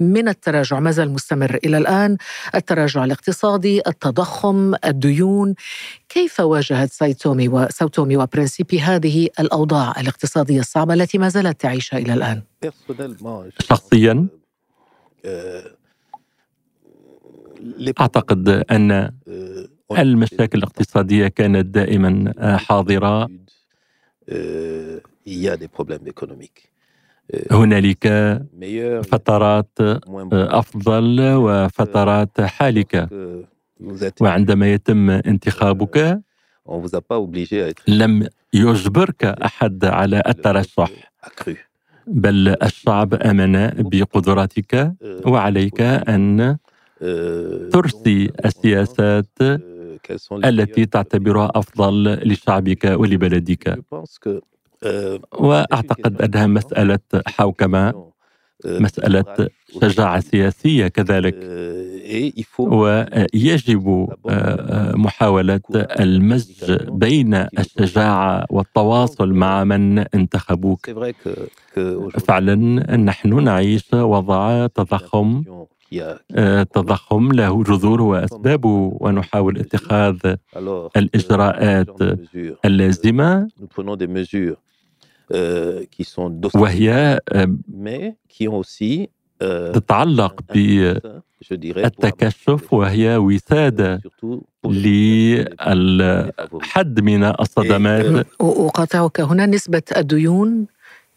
من 0.00 0.28
التراجع 0.28 0.80
ما 0.80 0.90
زال 0.90 1.10
مستمر. 1.10 1.58
إلى 1.64 1.78
الآن 1.78 2.16
التراجع 2.54 3.04
الاقتصادي 3.04 3.82
التضخم 3.86 4.74
الديون. 4.84 5.54
كيف 6.08 6.40
واجهت 6.40 6.92
سايتومي 6.92 7.48
وساوتومي 7.48 8.16
وبرنسيبي 8.16 8.80
هذه 8.80 9.28
الأوضاع 9.40 10.00
الاقتصادية 10.00 10.60
الصعبة 10.60 10.94
التي 10.94 11.18
ما 11.18 11.28
زالت 11.28 11.60
تعيشها 11.60 11.98
إلى 11.98 12.14
الآن؟ 12.14 12.42
شخصيا؟ 13.58 14.26
أعتقد 18.00 18.48
أن 18.48 19.12
المشاكل 19.98 20.58
الاقتصادية 20.58 21.28
كانت 21.28 21.66
دائما 21.66 22.32
حاضرة. 22.56 23.28
هنالك 27.50 28.04
فترات 29.02 29.78
أفضل 30.32 31.20
وفترات 31.34 32.40
حالكه 32.40 33.08
وعندما 34.20 34.72
يتم 34.72 35.10
انتخابك 35.10 36.20
لم 37.88 38.28
يجبرك 38.54 39.24
أحد 39.24 39.84
على 39.84 40.22
الترشح. 40.28 41.12
بل 42.06 42.56
الشعب 42.62 43.14
أمن 43.14 43.52
بقدراتك 43.90 44.92
وعليك 45.26 45.80
أن 45.80 46.56
ترسي 47.72 48.30
السياسات 48.44 49.38
التي 50.44 50.86
تعتبرها 50.86 51.50
أفضل 51.54 52.14
لشعبك 52.28 52.84
ولبلدك. 52.84 53.84
وأعتقد 55.38 56.22
أنها 56.22 56.46
مسألة 56.46 56.98
حوكمة 57.26 58.12
مسألة 58.66 59.48
شجاعة 59.82 60.20
سياسية 60.20 60.88
كذلك. 60.88 61.34
ويجب 62.58 64.08
محاولة 64.94 65.60
المزج 65.76 66.76
بين 66.88 67.34
الشجاعة 67.34 68.46
والتواصل 68.50 69.32
مع 69.32 69.64
من 69.64 69.98
انتخبوك. 69.98 70.90
فعلا 72.28 72.54
نحن 72.96 73.44
نعيش 73.44 73.88
وضع 73.94 74.66
تضخم 74.66 75.44
تضخم 76.72 77.32
له 77.32 77.62
جذور 77.62 78.02
واسبابه 78.02 78.96
ونحاول 79.00 79.58
اتخاذ 79.58 80.34
الإجراءات 80.96 81.88
اللازمة. 82.64 83.48
وهي 86.54 87.20
تتعلق 89.74 90.40
بالتقشف 91.50 92.72
وهي 92.72 93.16
وسادة 93.16 94.02
للحد 94.64 95.50
من 97.00 97.24
الصدمات. 97.24 98.26
أقاطعك 98.40 99.20
هنا 99.20 99.46
نسبة 99.46 99.82
الديون 99.96 100.66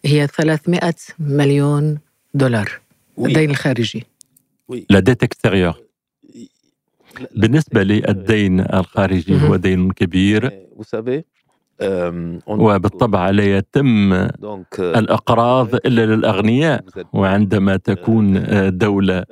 هي 0.06 0.28
300 0.28 0.96
مليون 1.20 1.98
دولار 2.34 2.80
الدين 3.20 3.50
الخارجي. 3.50 4.06
la 4.90 4.99
dette 4.99 5.24
extérieure. 5.24 5.76
بالنسبة 7.36 7.84
للدين 7.84 8.60
الخارجي 8.60 9.42
هو 9.42 9.56
دين 9.56 9.92
كبير. 9.92 10.52
وبالطبع 12.48 13.30
لا 13.30 13.58
يتم 13.58 14.14
الإقراض 14.80 15.76
إلا 15.76 16.06
للأغنياء. 16.06 16.84
وعندما 17.14 17.78
تكون 17.78 18.44
دولة 18.86 19.24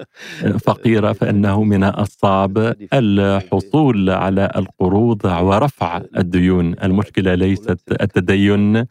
فقيرة 0.65 1.11
فإنه 1.13 1.63
من 1.63 1.83
الصعب 1.83 2.73
الحصول 2.93 4.09
على 4.09 4.51
القروض 4.55 5.25
ورفع 5.25 6.01
الديون. 6.17 6.75
المشكلة 6.83 7.33
ليست 7.35 7.79
التدين 8.01 8.85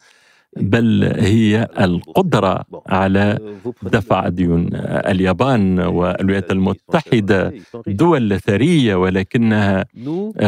بل 0.57 1.13
هي 1.19 1.67
القدرة 1.79 2.65
على 2.87 3.39
دفع 3.83 4.25
الديون 4.27 4.69
اليابان 5.13 5.79
والولايات 5.79 6.51
المتحدة 6.51 7.53
دول 7.87 8.39
ثرية 8.39 8.95
ولكنها 8.95 9.85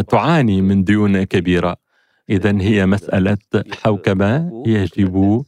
تعاني 0.10 0.62
من 0.62 0.84
ديون 0.84 1.24
كبيرة. 1.24 1.85
إذا 2.30 2.62
هي 2.62 2.86
مسألة 2.86 3.38
حوكمة 3.82 4.64
يجب 4.68 5.44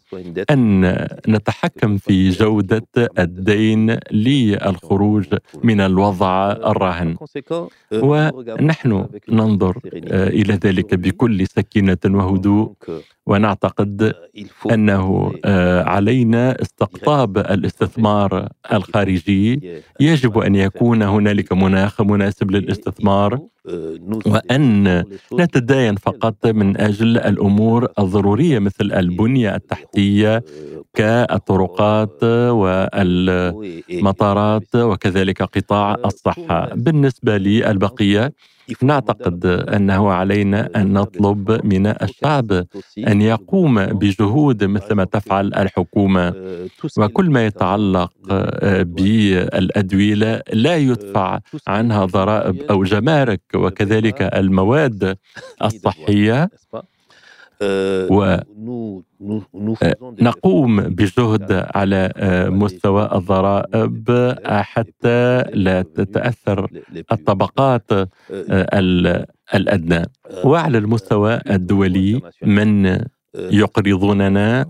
أن 0.50 0.82
نتحكم 1.28 1.98
في 1.98 2.30
جودة 2.30 2.88
الدين 3.20 3.98
للخروج 4.12 5.26
من 5.64 5.82
الوضع 5.82 6.52
الراهن. 6.52 7.16
ونحن 7.94 9.08
ننظر 9.30 9.78
إلى 10.40 10.54
ذلك 10.54 10.96
بكل 10.96 11.48
سكينة 11.48 11.98
وهدوء. 12.06 12.74
ونعتقد 13.26 14.14
أنه 14.72 15.34
علينا 15.86 16.62
استقطاب 16.62 17.38
الاستثمار 17.38 18.50
الخارجي. 18.74 19.82
يجب 20.00 20.38
أن 20.38 20.56
يكون 20.56 21.02
هنالك 21.04 21.54
مناخ 21.54 22.02
مناسب 22.02 22.52
للاستثمار. 22.52 23.40
وأن 24.26 25.04
نتداين 25.34 25.96
فقط 25.96 26.46
من 26.48 26.78
أجل 26.78 27.18
الأمور 27.18 27.88
الضرورية 28.00 28.60
مثل 28.60 28.92
البنية 28.92 29.56
التحتية 29.56 30.44
كالطرقات 30.94 32.24
والمطارات 33.94 34.76
وكذلك 34.76 35.42
قطاع 35.42 35.96
الصحة. 36.06 36.70
بالنسبة 36.76 37.38
للبقيه 37.38 38.34
نعتقد 38.82 39.46
انه 39.46 40.12
علينا 40.12 40.70
ان 40.76 40.94
نطلب 40.94 41.66
من 41.66 41.88
الشعب 41.88 42.66
ان 43.08 43.22
يقوم 43.22 43.86
بجهود 43.86 44.64
مثل 44.64 44.94
ما 44.94 45.04
تفعل 45.04 45.48
الحكومة 45.54 46.34
وكل 46.98 47.30
ما 47.30 47.46
يتعلق 47.46 48.12
بالادويه 48.84 50.44
لا 50.54 50.76
يدفع 50.76 51.40
عنها 51.68 52.06
ضرائب 52.06 52.62
أو 52.62 52.84
جمارك 52.84 53.42
وكذلك 53.56 54.22
المواد 54.22 55.18
الصحيه 55.64 56.50
ونقوم 60.12 60.82
بجهد 60.82 61.66
على 61.76 62.14
مستوى 62.50 63.10
الضرائب 63.16 64.36
حتى 64.46 65.44
لا 65.54 65.82
تتأثر 65.82 66.70
الطبقات 67.12 67.92
الأدنى. 69.54 70.06
وعلى 70.44 70.78
المستوى 70.78 71.40
الدولي 71.50 72.22
من 72.44 73.00
يقرضوننا 73.36 74.66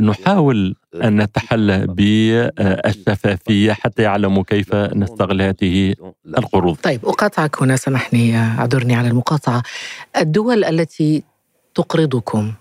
نحاول 0.00 0.74
أن 0.94 1.22
نتحلى 1.22 1.86
بالشفافية 1.86 3.72
حتى 3.72 4.02
يعلموا 4.02 4.42
كيف 4.42 4.74
نستغل 4.74 5.42
هذه 5.42 5.94
القروض. 6.26 6.76
طيب 6.76 7.06
أقاطعك 7.06 7.62
هنا 7.62 7.76
سامحني 7.76 8.36
أعذرني 8.36 8.94
على 8.94 9.08
المقاطعة. 9.08 9.62
الدول 10.16 10.64
التي 10.64 11.22
تقرضكم 11.76 12.52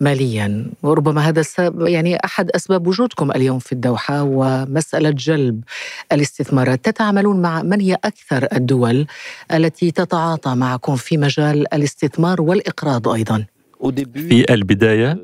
ماليا. 0.00 0.66
وربما 0.82 1.28
هذا 1.28 1.42
يعني 1.78 2.24
أحد 2.24 2.50
أسباب 2.50 2.86
وجودكم 2.86 3.30
اليوم 3.30 3.58
في 3.58 3.72
الدوحة 3.72 4.22
ومسألة 4.22 5.10
جلب 5.10 5.62
الاستثمارات. 6.12 6.84
تتعاملون 6.84 7.42
مع 7.42 7.62
من 7.62 7.80
هي 7.80 7.94
أكثر 7.94 8.48
الدول 8.52 9.06
التي 9.52 9.90
تتعاطى 9.90 10.54
معكم 10.54 10.96
في 10.96 11.16
مجال 11.16 11.74
الاستثمار 11.74 12.42
والإقراض 12.42 13.08
أيضا؟ 13.08 13.44
في 14.14 14.54
البداية 14.54 15.18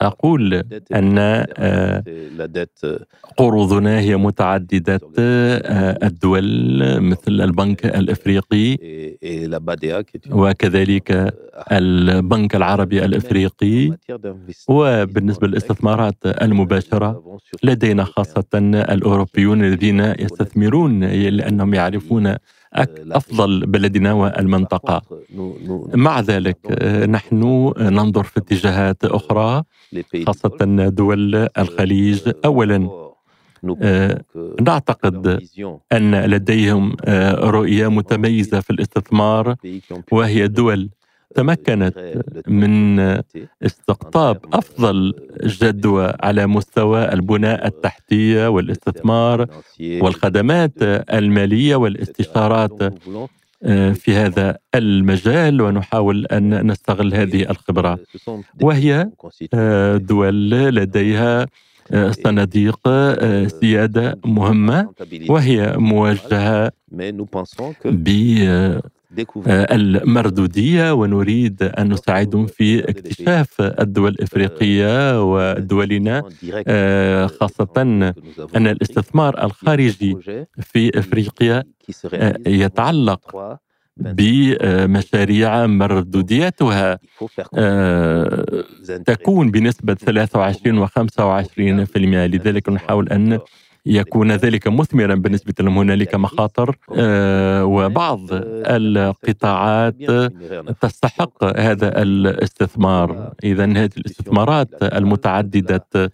أقول 0.00 0.54
أن 0.94 1.18
آه، 1.18 2.02
قروضنا 3.36 4.00
هي 4.00 4.16
متعددة 4.16 5.00
آه، 5.18 6.06
الدول 6.06 6.44
مثل 7.00 7.40
البنك 7.40 7.86
الإفريقي 7.86 8.76
وكذلك 10.30 11.34
البنك 11.72 12.56
العربي 12.56 13.04
الإفريقي 13.04 13.90
وبالنسبة 14.68 15.46
للاستثمارات 15.46 16.16
المباشرة 16.24 17.38
لدينا 17.62 18.04
خاصة 18.04 18.44
الأوروبيون 18.54 19.64
الذين 19.64 20.00
يستثمرون 20.00 21.04
لأنهم 21.04 21.74
يعرفون 21.74 22.36
أفضل 22.76 23.66
بلدنا 23.66 24.12
والمنطقة. 24.12 25.02
مع 25.94 26.20
ذلك 26.20 26.82
نحن 27.08 27.72
ننظر 27.78 28.22
في 28.22 28.36
اتجاهات 28.36 29.04
أخرى 29.04 29.62
خاصة 30.26 30.56
دول 30.88 31.48
الخليج. 31.58 32.32
اولا 32.44 33.04
نعتقد 34.60 35.40
أن 35.92 36.24
لديهم 36.24 36.96
رؤية 37.38 37.88
متميزة 37.88 38.60
في 38.60 38.70
الاستثمار 38.70 39.54
وهي 40.12 40.48
دول 40.48 40.90
تمكنت 41.34 42.22
من 42.46 43.00
استقطاب 43.62 44.38
أفضل 44.52 45.14
جدوى 45.44 46.12
على 46.20 46.46
مستوى 46.46 47.12
البناء 47.12 47.66
التحتية 47.66 48.48
والاستثمار 48.48 49.46
والخدمات 49.80 50.72
المالية 51.12 51.76
والاستشارات 51.76 52.92
آه، 53.66 53.92
في 53.92 54.14
هذا 54.14 54.58
المجال 54.74 55.60
ونحاول 55.60 56.26
أن 56.26 56.66
نستغل 56.70 57.14
هذه 57.14 57.42
الخبرة. 57.50 57.98
وهي 58.62 59.10
آه، 59.54 59.96
دول 59.96 60.50
لديها 60.50 61.46
آه، 61.90 62.10
صناديق 62.10 62.88
سيادة 63.46 64.18
مهمة 64.24 64.88
وهي 65.28 65.74
موجهة 65.78 66.72
ب 67.84 68.08
المردودية 69.46 70.92
ونريد 70.92 71.62
أن 71.62 71.88
نساعدهم 71.92 72.46
في 72.46 72.90
اكتشاف 72.90 73.60
الدول 73.60 74.10
الإفريقية 74.10 75.22
ودولنا 75.32 76.22
آه، 76.66 77.26
خاصة 77.26 77.68
أن 78.56 78.66
الاستثمار 78.66 79.44
الخارجي 79.44 80.16
في 80.60 80.98
إفريقيا 80.98 81.62
آه، 82.14 82.34
يتعلق 82.46 83.36
بمشاريع 83.96 85.66
مردوديتها. 85.66 86.98
تكون 89.06 89.50
بنسبة 89.50 89.94
23 89.94 90.78
و 90.78 90.86
25% 90.86 92.26
لذلك 92.26 92.68
نحاول 92.68 93.08
أن 93.08 93.38
يكون 93.86 94.32
ذلك 94.32 94.68
مثمرا 94.68 95.14
بالنسبة 95.14 95.54
لهم. 95.60 95.78
هنالك 95.78 96.14
مخاطر 96.14 96.76
آه، 96.96 97.64
وبعض 97.64 98.20
القطاعات 98.32 99.94
تستحق 100.80 101.58
هذا 101.60 102.02
الاستثمار. 102.02 103.32
إذا 103.44 103.64
هذه 103.64 103.90
الاستثمارات 103.96 104.68
المتعددة 104.82 105.86
آه، 105.96 106.10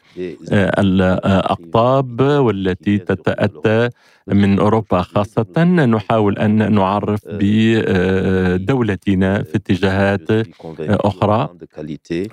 الأقطاب 0.52 2.20
والتي 2.20 2.98
تتأتى 2.98 3.88
من 4.26 4.58
أوروبا 4.58 5.02
خاصة. 5.02 5.64
نحاول 5.64 6.38
أن 6.38 6.72
نعرف 6.74 7.20
بدولتنا 7.26 9.42
في 9.42 9.56
اتجاهات 9.56 10.46
أخرى 10.80 11.48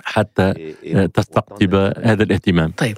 حتى 0.04 0.54
تستقطب 1.14 1.74
هذا 2.02 2.22
الاهتمام. 2.22 2.70
طيب 2.70 2.96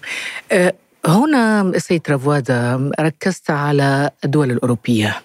آه، 0.52 0.72
هنا 1.06 1.72
سيد 1.78 2.02
رافوادا 2.08 2.90
ركزت 3.00 3.50
على 3.50 4.10
الدول 4.24 4.50
الأوروبية. 4.50 5.22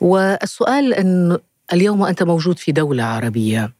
والسؤال 0.00 0.94
أن 0.94 1.38
اليوم 1.72 2.02
أنت 2.02 2.22
موجود 2.22 2.58
في 2.58 2.72
دولة 2.72 3.04
عربية 3.04 3.72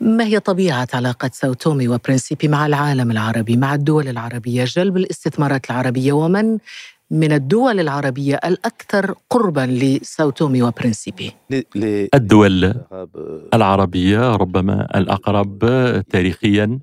ما 0.00 0.24
هي 0.24 0.40
طبيعة 0.40 0.88
علاقة 0.94 1.30
ساوتومي 1.32 1.88
وبرنسيبي 1.88 2.48
مع 2.48 2.66
العالم 2.66 3.10
العربي 3.10 3.56
مع 3.56 3.74
الدول 3.74 4.08
العربية؟ 4.08 4.64
جلب 4.64 4.96
الاستثمارات 4.96 5.70
العربية 5.70 6.12
ومن 6.12 6.58
من 7.10 7.32
الدول 7.32 7.80
العربية 7.80 8.40
الأكثر 8.44 9.14
قربا 9.30 9.60
لساوتومي 9.60 10.62
وبرنسيبي؟ 10.62 11.32
الدول 12.14 12.74
العربية 13.54 14.36
ربما 14.36 14.88
الأقرب 14.94 15.58
تاريخيا 16.10 16.78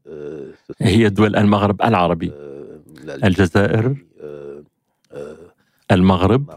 هي 0.81 1.09
دول 1.09 1.35
المغرب 1.35 1.81
العربي. 1.81 2.31
الجزائر 3.09 3.95
آه، 4.21 4.63
آه، 5.11 5.37
المغرب 5.91 6.49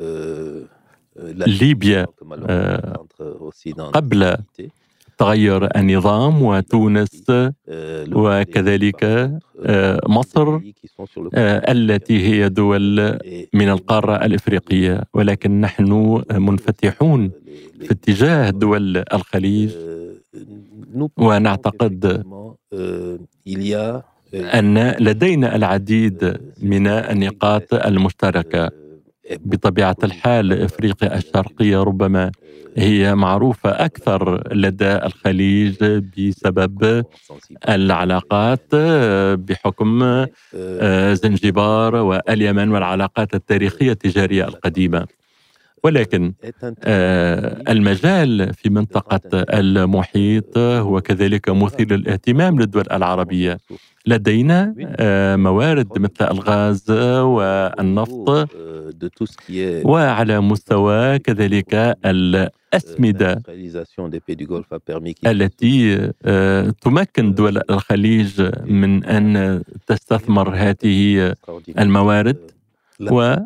آه، 0.00 0.62
ليبيا 1.46 2.06
قبل 3.92 4.36
تغير 5.18 5.76
النظام 5.76 6.42
وتونس 6.42 7.22
وكذلك 8.12 9.30
مصر 10.08 10.60
التي 11.34 12.26
هي 12.26 12.48
دول 12.48 13.18
من 13.52 13.68
القارة 13.68 14.24
الإفريقية. 14.24 15.02
ولكن 15.14 15.60
نحن 15.60 16.22
منفتحون 16.30 17.30
في 17.80 17.90
اتجاه 17.90 18.50
دول 18.50 19.04
الخليج. 19.12 19.70
ونعتقد 21.16 22.24
أن 24.34 24.94
لدينا 25.00 25.56
العديد 25.56 26.40
من 26.62 26.86
النقاط 26.86 27.74
المشتركة. 27.74 28.70
بطبيعة 29.44 29.96
الحال 30.04 30.52
إفريقيا 30.62 31.16
الشرقية 31.16 31.82
ربما 31.82 32.30
هي 32.76 33.14
معروفة 33.14 33.70
أكثر 33.70 34.54
لدى 34.54 34.92
الخليج 34.96 35.74
بسبب 36.18 37.04
العلاقات 37.68 38.74
بحكم 39.34 40.26
زنجبار 41.12 41.96
واليمن 41.96 42.68
والعلاقات 42.70 43.34
التاريخية 43.34 43.92
التجاريه 43.92 44.44
القديمة. 44.44 45.06
ولكن 45.84 46.32
آه، 46.84 47.62
المجال 47.72 48.54
في 48.54 48.70
منطقة 48.70 49.20
المحيط 49.34 50.58
هو 50.58 51.00
كذلك 51.00 51.48
مثير 51.50 51.92
للاهتمام 51.92 52.60
للدول 52.60 52.84
العربية. 52.92 53.58
لدينا 54.06 54.74
آه، 54.96 55.36
موارد 55.36 55.98
مثل 55.98 56.30
الغاز 56.30 56.90
والنفط 56.90 58.48
وعلى 59.84 60.40
مستوى 60.40 61.18
كذلك 61.18 61.74
الأسمدة 62.04 63.42
التي 65.26 66.10
آه، 66.24 66.70
تمكن 66.70 67.34
دول 67.34 67.60
الخليج 67.70 68.50
من 68.64 69.04
أن 69.04 69.62
تستثمر 69.86 70.54
هذه 70.54 71.34
الموارد. 71.78 72.36
و 73.10 73.36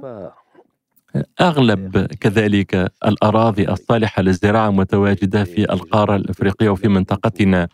أغلب 1.41 2.07
كذلك 2.21 2.93
الأراضي 3.07 3.69
الصالحة 3.69 4.23
للزراعة 4.23 4.71
متواجدة 4.71 5.45
في 5.45 5.73
القارة 5.73 6.17
الأفريقية 6.17 6.69
وفي 6.69 6.89
منطقتنا. 6.89 7.69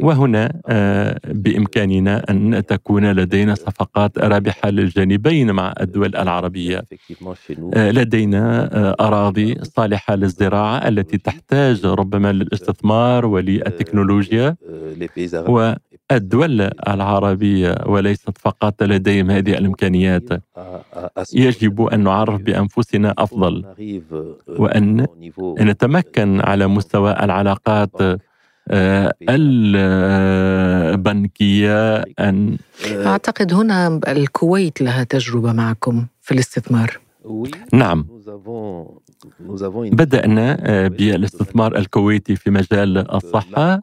وهنا 0.00 0.60
آه، 0.68 1.20
بإمكاننا 1.26 2.24
أن 2.30 2.62
تكون 2.66 3.12
لدينا 3.12 3.54
صفقات 3.54 4.18
رابحة 4.18 4.70
للجانبين 4.70 5.50
مع 5.50 5.74
الدول 5.80 6.16
العربية. 6.16 6.82
آه، 7.74 7.90
لدينا 7.90 8.70
آه، 8.72 8.96
أراضي 9.00 9.58
صالحة 9.62 10.14
للزراعة 10.14 10.88
التي 10.88 11.18
تحتاج 11.18 11.86
ربما 11.86 12.32
للاستثمار 12.32 13.26
وللتكنولوجيا. 13.26 14.56
الدول 16.12 16.70
العربية 16.88 17.74
وليست 17.86 18.38
فقط 18.38 18.82
لديهم 18.82 19.30
هذه 19.30 19.58
الإمكانيات. 19.58 20.22
يجب 21.34 21.82
أن 21.82 22.00
نعرف 22.00 22.40
بأنفسنا 22.40 23.14
أفضل 23.18 23.64
وأن 24.48 25.06
نتمكن 25.60 26.40
على 26.40 26.66
مستوى 26.66 27.12
العلاقات 27.12 28.20
آه، 28.68 29.14
البنكية 30.94 32.04
أن 32.20 32.56
أعتقد 33.06 33.54
هنا 33.54 34.00
الكويت 34.08 34.82
لها 34.82 35.04
تجربة 35.04 35.52
معكم 35.52 36.06
في 36.20 36.32
الاستثمار. 36.34 36.98
نعم. 37.72 38.06
بدأنا 39.90 40.56
آه، 40.60 40.88
بالاستثمار 40.88 41.78
الكويتي 41.78 42.36
في 42.36 42.50
مجال 42.50 43.10
الصحة 43.14 43.82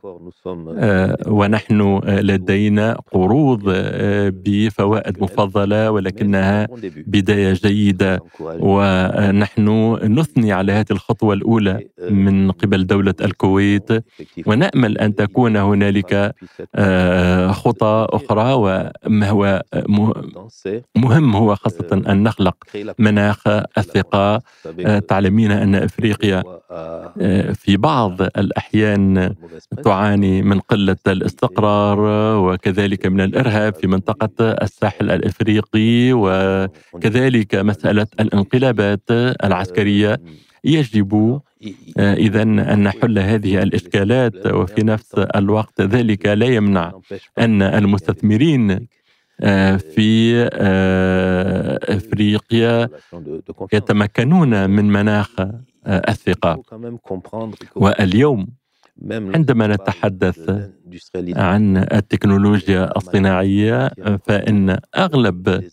آه، 0.78 1.18
ونحن 1.28 1.82
آه، 1.82 2.22
لدينا 2.22 2.98
قروض 3.12 3.62
بفوائد 4.46 5.24
مفضلة 5.24 5.92
ولكنها 5.92 6.68
بداية 7.08 7.54
جيدة 7.54 8.20
ونحن 8.40 9.98
نثني 10.04 10.52
على 10.52 10.72
هذه 10.72 10.92
الخطوة 10.92 11.34
الأولى 11.34 11.80
من 12.10 12.52
قبل 12.52 12.88
دولة 12.88 13.16
الكويت 13.22 13.90
ونأمل 14.46 14.98
أن 14.98 15.16
تكون 15.16 15.58
هنالك 15.58 16.36
خطى 17.52 18.08
أخرى 18.10 18.54
وما 18.54 19.30
هو 19.30 19.64
مهم 20.96 21.36
هو 21.36 21.56
خاصة 21.56 22.02
أن 22.08 22.24
نخلق 22.24 22.56
مناخ 23.00 23.48
الثقة 23.78 24.42
تعلمين 25.08 25.31
أن 25.40 25.76
إفريقيا 25.76 26.44
آه، 26.72 27.52
في 27.52 27.78
بعض 27.78 28.22
الأحيان 28.22 29.36
تعاني 29.84 30.42
من 30.42 30.60
قلة 30.60 30.98
الاستقرار 31.08 32.00
وكذلك 32.38 33.06
من 33.06 33.22
الإرهاب 33.22 33.76
في 33.76 33.88
منطقة 33.88 34.52
الساحل 34.52 35.12
الإفريقي 35.12 36.14
وكذلك 36.14 37.56
مسألة 37.56 38.08
الانقلابات 38.20 39.12
العسكرية 39.44 40.22
يجب 40.64 41.42
إذا 42.00 42.42
أن 42.42 42.84
نحل 42.84 43.20
هذه 43.20 43.64
الإشكالات 43.64 44.48
وفي 44.48 44.84
نفس 44.84 45.14
الوقت 45.16 45.82
ذلك 45.82 46.26
لا 46.26 46.46
يمنع 46.46 46.92
أن 47.40 47.62
المستثمرين 47.62 48.88
في 49.78 50.44
إفريقيا 51.90 52.90
يتمكنون 53.74 54.70
من 54.70 54.86
مناخ 54.92 55.36
الثقة. 55.88 56.62
واليوم 57.76 58.48
عندما 59.12 59.68
نتحدث 59.68 60.70
عن 61.36 61.78
التكنولوجيا 61.78 62.98
الصناعية 62.98 63.92
فإن 64.26 64.78
أغلب 64.98 65.64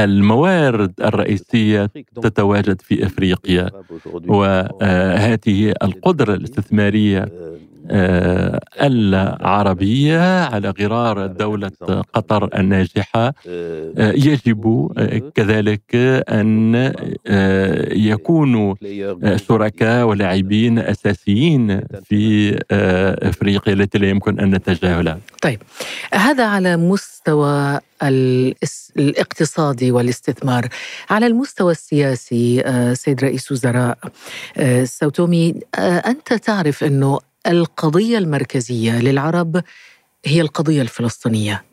الموارد 0.00 0.92
الرئيسية 1.00 1.86
تتواجد 2.22 2.80
في 2.80 3.06
إفريقيا. 3.06 3.70
وهذه 4.28 5.74
القدرة 5.82 6.34
الاستثمارية 6.34 7.22
آه، 7.22 7.56
العربية 8.80 10.44
على 10.44 10.74
غرار 10.80 11.26
دولة 11.26 11.70
قطر 12.14 12.58
الناجحة. 12.58 13.34
آه، 13.48 14.12
يجب 14.12 14.92
كذلك 15.34 15.94
أن 16.28 16.74
آه، 17.26 17.94
يكونوا 17.94 18.74
شركاء 19.36 20.06
ولاعبين 20.06 20.78
أساسيين 20.78 21.80
في 22.04 22.58
إفريقيا 23.22 23.72
التي 23.72 23.98
لا 23.98 24.08
يمكن 24.08 24.40
أن 24.40 24.50
نتجاهلها. 24.54 25.18
طيب 25.42 25.62
هذا 26.14 26.46
على 26.46 26.76
مستوى 26.76 27.80
الاقتصادي 28.98 29.90
والاستثمار. 29.90 30.68
على 31.10 31.26
المستوى 31.26 31.72
السياسي 31.72 32.62
سيد 32.94 33.24
رئيس 33.24 33.52
وزراء 33.52 33.98
سوتومي 34.84 35.54
أنت 35.78 36.32
تعرف 36.32 36.84
أنه 36.84 37.18
القضية 37.48 38.18
المركزية 38.18 39.00
للعرب 39.00 39.62
هي 40.24 40.40
القضية 40.40 40.82
الفلسطينية. 40.82 41.64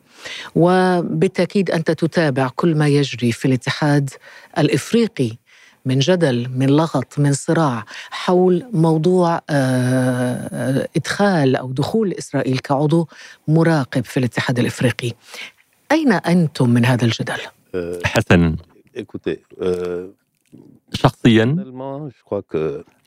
وبالتأكيد 0.54 1.70
أنت 1.70 1.90
تتابع 1.90 2.48
كل 2.48 2.74
ما 2.74 2.88
يجري 2.88 3.32
في 3.32 3.44
الاتحاد 3.48 4.10
الإفريقي 4.58 5.36
من 5.84 5.98
جدل 5.98 6.50
من 6.50 6.66
لغط 6.66 7.18
من 7.18 7.32
صراع 7.32 7.84
حول 8.10 8.64
موضوع 8.72 9.40
آه، 9.50 10.88
إدخال 10.96 11.56
أو 11.56 11.72
دخول 11.72 12.12
إسرائيل 12.12 12.58
كعضو 12.58 13.08
مراقب 13.48 14.04
في 14.04 14.16
الاتحاد 14.16 14.58
الإفريقي. 14.58 15.12
أين 15.92 16.12
أنتم 16.12 16.70
من 16.70 16.84
هذا 16.84 17.04
الجدل؟ 17.04 17.40
حسنا. 18.04 18.56
شخصيا؟ 20.92 21.44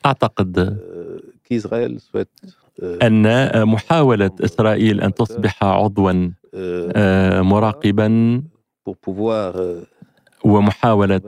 أعتقد. 0.06 0.80
أن 2.84 3.66
محاولة 3.68 4.32
إسرائيل 4.44 5.02
أن 5.02 5.14
تصبح 5.14 5.64
عضوا 5.64 6.32
آه، 6.54 7.42
مراقبا 7.42 8.42
ومحاولة 10.44 11.22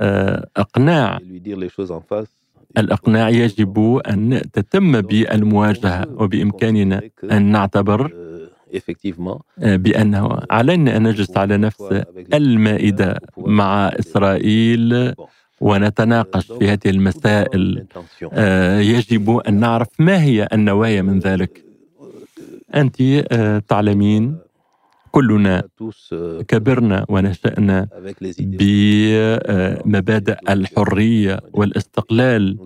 آه، 0.00 0.48
إقناع. 0.56 1.18
الإقناع 2.78 3.28
يجب 3.28 4.00
أن 4.08 4.42
تتم 4.52 5.00
بالمواجهة 5.00 6.06
وبإمكاننا 6.16 7.00
أن 7.30 7.42
نعتبر 7.42 8.12
آه، 9.58 9.76
بأنه 9.76 10.38
علينا 10.50 10.96
أن 10.96 11.02
نجلس 11.08 11.36
على 11.36 11.56
نفس 11.56 12.02
المائدة 12.34 13.18
مع 13.36 13.88
إسرائيل. 13.88 15.14
ونتناقش 15.62 16.52
في 16.52 16.68
هذه 16.68 16.78
المسائل. 16.86 17.86
آه، 18.32 18.78
يجب 18.78 19.30
أن 19.48 19.54
نعرف 19.60 19.88
ما 19.98 20.22
هي 20.22 20.48
النوايا 20.52 21.02
من 21.02 21.18
ذلك. 21.18 21.64
أنت 22.74 22.96
آه، 23.00 23.58
تعلمين 23.68 24.38
كلنا 25.10 25.62
كبرنا 26.48 27.06
ونشأنا 27.08 27.88
بمبادئ 28.38 30.36
الحرية 30.52 31.40
والاستقلال. 31.52 32.58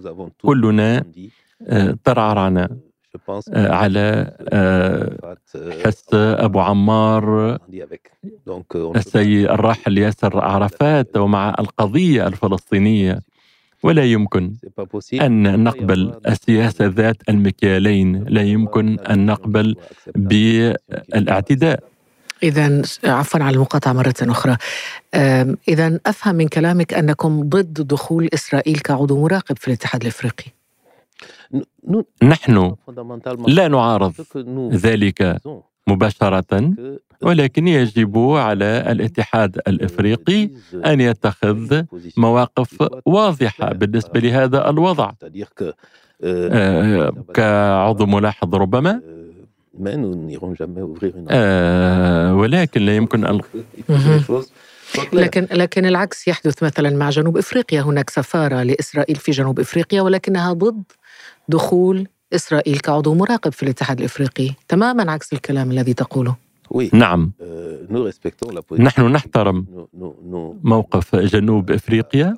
كلنا 0.42 1.04
آه، 1.66 1.96
ترعرعنا. 2.04 2.68
على 3.57 4.33
حس 5.85 6.05
أبو 6.14 6.61
عمار 6.61 7.59
السيد 8.96 9.48
الراحل 9.50 9.98
ياسر 9.98 10.40
عرفات 10.40 11.16
ومع 11.16 11.55
القضية 11.59 12.26
الفلسطينية. 12.26 13.20
ولا 13.83 14.05
يمكن 14.05 14.55
أن 15.14 15.64
نقبل 15.64 16.12
السياسة 16.29 16.87
ذات 16.87 17.16
المكيالين. 17.29 18.24
لا 18.29 18.42
يمكن 18.42 18.98
أن 18.98 19.26
نقبل 19.26 19.76
بالاعتداء. 20.16 21.83
إذا 22.42 22.83
عفوا 23.05 23.42
على 23.42 23.55
المقاطعة 23.55 23.92
مرة 23.92 24.14
أخرى. 24.22 24.57
إذا 25.68 26.00
أفهم 26.07 26.35
من 26.35 26.48
كلامك 26.48 26.94
أنكم 26.94 27.48
ضد 27.48 27.87
دخول 27.87 28.29
إسرائيل 28.35 28.79
كعضو 28.79 29.22
مراقب 29.22 29.59
في 29.59 29.68
الاتحاد 29.68 30.02
الإفريقي. 30.02 30.44
نحن 32.22 32.74
لا 33.48 33.68
نعارض 33.68 34.12
ذلك 34.72 35.40
مباشرة 35.88 36.74
ولكن 37.22 37.68
يجب 37.68 38.18
على 38.18 38.85
الاتحاد 38.88 39.59
الإفريقي 39.68 40.50
أن 40.87 41.00
يتخذ 41.00 41.83
مواقف 42.16 42.88
واضحة 43.07 43.72
بالنسبة 43.72 44.20
لهذا 44.20 44.70
الوضع. 44.70 45.11
كعضو 47.35 48.07
ملاحظ 48.07 48.55
ربما. 48.55 49.00
آه 51.31 52.35
ولكن 52.35 52.83
لا 52.83 52.96
يمكن 52.96 53.24
أن 53.26 53.40
لكن 55.12 55.46
لكن 55.52 55.87
العكس 55.87 56.29
يحدث 56.29 56.62
مثلا 56.62 56.90
مع 56.90 57.11
جنوب 57.11 57.37
إفريقيا. 57.37 57.81
هناك 57.81 58.11
سفارة 58.11 58.62
لإسرائيل 58.62 59.16
في 59.16 59.31
جنوب 59.33 59.61
إفريقيا 59.61 60.02
ولكنها 60.02 60.52
ضد 60.52 60.83
دخول 61.48 62.09
إسرائيل 62.32 62.78
كعضو 62.78 63.14
مراقب 63.14 63.52
في 63.52 63.62
الاتحاد 63.62 63.98
الإفريقي. 63.98 64.50
تماما 64.68 65.12
عكس 65.12 65.32
الكلام 65.32 65.70
الذي 65.70 65.94
تقوله. 65.94 66.37
نعم. 66.92 67.32
نحن 68.78 69.02
نحترم 69.12 69.66
موقف 70.64 71.16
جنوب 71.16 71.70
إفريقيا. 71.70 72.37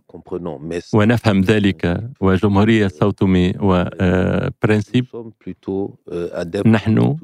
ونفهم 0.95 1.41
ذلك 1.41 2.01
وجمهورية 2.21 2.89
ساوتومي 2.89 3.55
وبرنسيب 3.61 5.05
نحن 6.67 7.17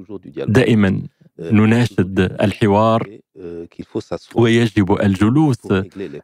دائما 0.46 1.02
نناشد 1.38 2.20
الحوار 2.20 3.18
ويجب 4.34 5.00
الجلوس 5.02 5.58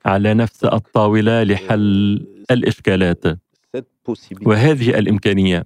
على 0.04 0.34
نفس 0.34 0.64
الطاولة 0.64 1.42
لحل 1.42 2.26
الإشكالات. 2.50 3.24
وهذه 4.46 4.98
الإمكانية 4.98 5.64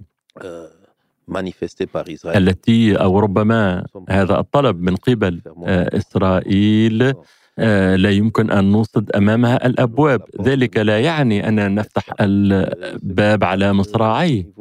التي 2.37 2.95
أو 2.95 3.19
ربما 3.19 3.85
هذا 4.09 4.39
الطلب 4.39 4.81
من 4.81 4.95
قبل 4.95 5.41
آه، 5.65 5.97
إسرائيل 5.97 7.13
آه، 7.59 7.95
لا 7.95 8.09
يمكن 8.09 8.51
أن 8.51 8.71
نوصد 8.71 9.11
أمامها 9.11 9.65
الأبواب، 9.65 10.21
ذلك 10.41 10.77
لا 10.77 10.99
يعني 10.99 11.47
اننا 11.47 11.67
نفتح 11.67 12.13
الباب 12.21 13.43
على 13.43 13.73
مصراعيه. 13.73 14.51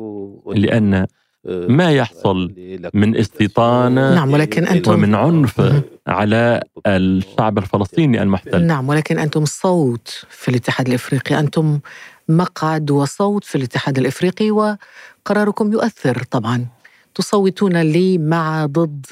لأن 0.46 1.06
ما 1.48 1.92
يحصل 1.92 2.54
من 2.94 3.16
استيطان 3.16 3.94
نعم 3.94 4.32
ولكن 4.32 4.66
أنتم 4.66 4.92
ومن 4.92 5.14
عنف 5.14 5.82
على 6.06 6.62
الشعب 6.86 7.58
الفلسطيني 7.58 8.22
المحتل. 8.22 8.66
نعم 8.66 8.88
ولكن 8.88 9.18
أنتم 9.18 9.44
صوت 9.44 10.26
في 10.28 10.48
الاتحاد 10.48 10.86
الإفريقي. 10.86 11.38
أنتم 11.38 11.80
مقعد 12.28 12.90
وصوت 12.90 13.44
في 13.44 13.54
الاتحاد 13.54 13.98
الإفريقي 13.98 14.50
وقراركم 14.50 15.72
يؤثر 15.72 16.22
طبعا. 16.22 16.66
تصوتون 17.14 17.82
لي 17.82 18.18
مع 18.18 18.66
ضد. 18.66 19.06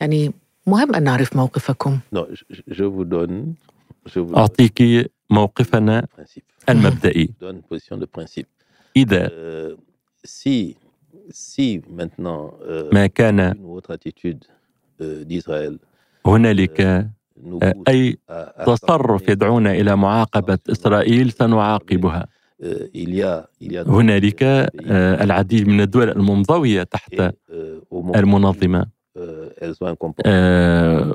يعني 0.00 0.32
مهم 0.66 0.94
أن 0.94 1.02
نعرف 1.02 1.36
موقفكم. 1.36 1.98
اعطيك 4.36 5.10
موقفنا 5.30 6.06
المبدئي. 6.68 7.30
إذا 8.96 9.28
euh, 9.28 9.76
euh, 12.60 12.94
ما 12.94 13.06
كان 13.06 13.54
euh, 15.00 15.16
هنالك 16.26 17.06
أي 17.88 18.18
تصرف 18.66 19.28
يدعونا 19.28 19.72
إلى 19.72 19.96
معاقبة 19.96 20.58
إسرائيل 20.70 21.32
سنعاقبها. 21.32 22.26
هنالك 23.88 24.42
آه، 24.42 25.24
العديد 25.24 25.68
من 25.68 25.80
الدول 25.80 26.10
المنضوية 26.10 26.82
تحت 26.82 27.14
المنظمة. 28.16 28.86
آه، 30.26 31.14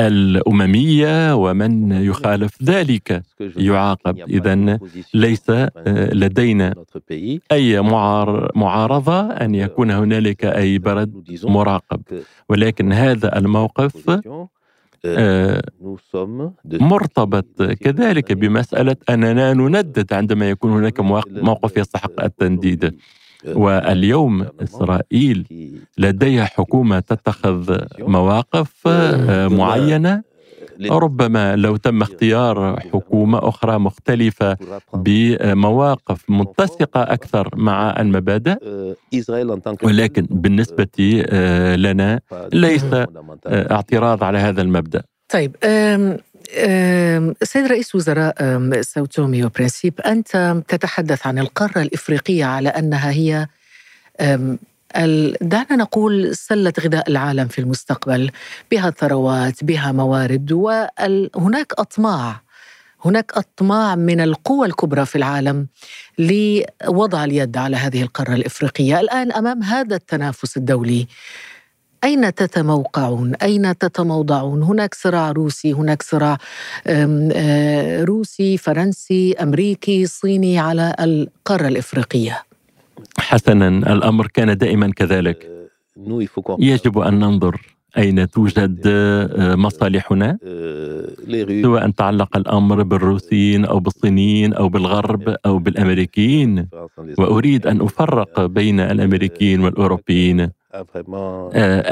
الأممية 0.00 1.34
ومن 1.34 1.92
يخالف 1.92 2.62
ذلك. 2.62 3.22
يعاقب. 3.56 4.18
إذا 4.28 4.78
ليس 5.14 5.50
آه، 5.50 6.14
لدينا 6.14 6.74
أي 7.52 7.80
معارضة 8.54 9.20
أن 9.30 9.54
يكون 9.54 9.90
هنالك 9.90 10.44
أي 10.44 10.78
برد 10.78 11.12
مراقب. 11.44 12.02
ولكن 12.48 12.92
هذا 12.92 13.38
الموقف 13.38 14.10
آه، 14.10 14.48
مرتبط 16.82 17.62
كذلك 17.62 18.32
بمسألة 18.32 18.96
أننا 19.08 19.52
نندد 19.52 20.12
عندما 20.12 20.50
يكون 20.50 20.72
هناك 20.72 21.00
موقف 21.26 21.76
يستحق 21.76 22.24
التنديد. 22.24 22.84
واليوم 23.46 24.46
إسرائيل 24.62 25.46
لديها 25.98 26.44
حكومة 26.44 27.00
تتخذ 27.00 27.78
مواقف 28.00 28.72
آه، 28.86 29.48
معينة. 29.48 30.22
ربما 30.88 31.56
لو 31.56 31.76
تم 31.76 32.02
اختيار 32.02 32.80
حكومة 32.80 33.48
أخرى 33.48 33.78
مختلفة 33.78 34.56
بمواقف 34.94 36.24
متسقة 36.28 37.02
أكثر 37.02 37.48
مع 37.56 38.00
المبادئ 38.00 38.56
ولكن 39.82 40.26
بالنسبة 40.30 41.22
آه، 41.26 41.76
لنا 41.76 42.20
ليس 42.52 42.84
آه، 42.84 43.06
اعتراض 43.46 44.24
على 44.24 44.38
هذا 44.38 44.62
المبدأ. 44.62 45.02
طيب 45.28 45.56
سيد 47.42 47.66
رئيس 47.66 47.94
وزراء 47.94 48.34
ساوتومي 48.80 49.44
وبرنسيب 49.44 50.00
أنت 50.00 50.62
تتحدث 50.68 51.26
عن 51.26 51.38
القارة 51.38 51.82
الإفريقية 51.82 52.44
على 52.44 52.68
أنها 52.68 53.10
هي 53.10 53.46
دعنا 55.40 55.76
نقول 55.76 56.36
سلة 56.36 56.72
غذاء 56.80 57.10
العالم 57.10 57.48
في 57.48 57.58
المستقبل 57.58 58.30
بها 58.70 58.90
ثروات 58.90 59.64
بها 59.64 59.92
موارد 59.92 60.52
وهناك 60.52 61.72
أطماع 61.78 62.40
هناك 63.04 63.32
أطماع 63.34 63.94
من 63.94 64.20
القوى 64.20 64.66
الكبرى 64.66 65.06
في 65.06 65.16
العالم 65.16 65.66
لوضع 66.18 67.24
اليد 67.24 67.56
على 67.56 67.76
هذه 67.76 68.02
القارة 68.02 68.34
الإفريقية 68.34 69.00
الآن 69.00 69.32
أمام 69.32 69.62
هذا 69.62 69.96
التنافس 69.96 70.56
الدولي 70.56 71.06
أين 72.04 72.34
تتموقعون؟ 72.34 73.34
أين 73.34 73.78
تتموضعون؟ 73.78 74.62
هناك 74.62 74.94
صراع 74.94 75.30
روسي، 75.30 75.72
هناك 75.72 76.02
صراع 76.02 76.38
آه، 76.86 78.04
روسي، 78.04 78.58
فرنسي، 78.58 79.34
أمريكي، 79.42 80.06
صيني 80.06 80.58
على 80.58 80.94
القارة 81.00 81.68
الإفريقية. 81.68 82.49
حسنا 83.18 83.68
الأمر 83.68 84.26
كان 84.26 84.56
دائما 84.56 84.90
كذلك. 84.92 85.50
يجب 86.60 86.98
أن 86.98 87.14
ننظر 87.18 87.60
أين 87.98 88.30
توجد 88.30 88.82
آه، 88.86 89.54
مصالحنا. 89.54 90.38
سواء 91.62 91.90
تعلق 91.90 92.36
الأمر 92.36 92.82
بالروسيين 92.82 93.64
أو 93.64 93.78
بالصينيين 93.80 94.54
أو 94.54 94.68
بالغرب 94.68 95.36
أو 95.46 95.58
بالأمريكيين. 95.58 96.68
وأريد 97.18 97.66
أن 97.66 97.80
أفرق 97.80 98.46
بين 98.46 98.80
الأمريكيين 98.80 99.60
والأوروبيين. 99.60 100.50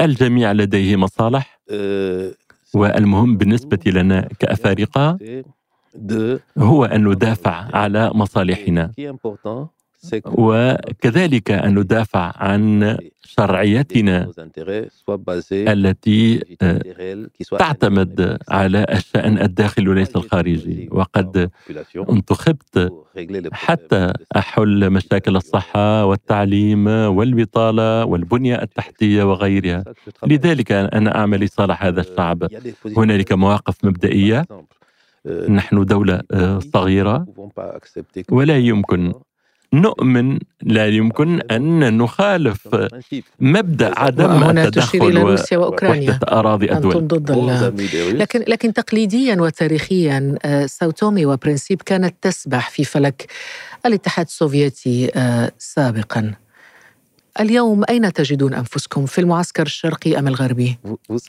الجميع 0.05 0.51
لديه 0.51 0.95
مصالح. 0.95 1.59
والمهم 2.73 3.37
بالنسبة 3.37 3.79
لنا 3.85 4.27
كأفارقة 4.39 5.17
هو 6.57 6.85
أن 6.85 7.03
ندافع 7.07 7.55
على 7.73 8.11
مصالحنا. 8.13 8.91
وكذلك 10.25 11.51
أن 11.51 11.79
ندافع 11.79 12.31
عن 12.35 12.97
شرعيتنا 13.23 14.31
التي 15.53 16.43
آه، 16.61 16.81
تعتمد 17.59 18.37
على 18.49 18.85
الشأن 18.91 19.41
الداخلي 19.41 19.89
وليس 19.89 20.15
الخارجي. 20.15 20.89
وقد 20.91 21.49
انتخبت 22.09 22.93
حتى 23.53 24.13
أحل 24.35 24.89
مشاكل 24.89 25.35
الصحة 25.35 26.05
والتعليم 26.05 26.87
والبطالة 26.87 28.05
والبنية 28.05 28.61
التحتية 28.61 29.23
وغيرها. 29.23 29.83
لذلك 30.25 30.71
أنا 30.71 31.15
أعمل 31.17 31.39
لصالح 31.39 31.83
هذا 31.83 32.01
الشعب. 32.01 32.47
هنالك 32.97 33.31
مواقف 33.33 33.85
مبدئية. 33.85 34.45
نحن 35.49 35.85
دولة 35.85 36.21
آه، 36.31 36.59
صغيرة. 36.59 37.25
ولا 38.31 38.57
يمكن 38.57 39.13
نؤمن 39.73 40.39
لا 40.61 40.87
يمكن 40.87 41.41
أن 41.41 41.97
نخالف 41.97 42.67
مبدأ 43.39 43.99
عدم 43.99 44.43
التدخل 44.57 45.07
إلى 45.07 45.21
روسيا 45.21 45.57
وأوكرانيا. 45.57 46.19
أراضي 46.29 46.71
الدول 46.71 47.07
ضد 47.07 47.31
لكن 47.95 48.43
لكن 48.47 48.73
تقليديا 48.73 49.35
وتاريخيا 49.41 50.35
آه، 50.45 50.65
ساوتومي 50.65 51.25
وبرنسيب 51.25 51.81
كانت 51.81 52.15
تسبح 52.21 52.69
في 52.69 52.83
فلك 52.83 53.27
الاتحاد 53.85 54.25
السوفيتي 54.25 55.11
آه، 55.15 55.51
سابقا. 55.57 56.33
اليوم 57.39 57.83
أين 57.89 58.13
تجدون 58.13 58.53
أنفسكم؟ 58.53 59.05
في 59.05 59.21
المعسكر 59.21 59.63
الشرقي 59.63 60.19
أم 60.19 60.27
الغربي؟ 60.27 60.77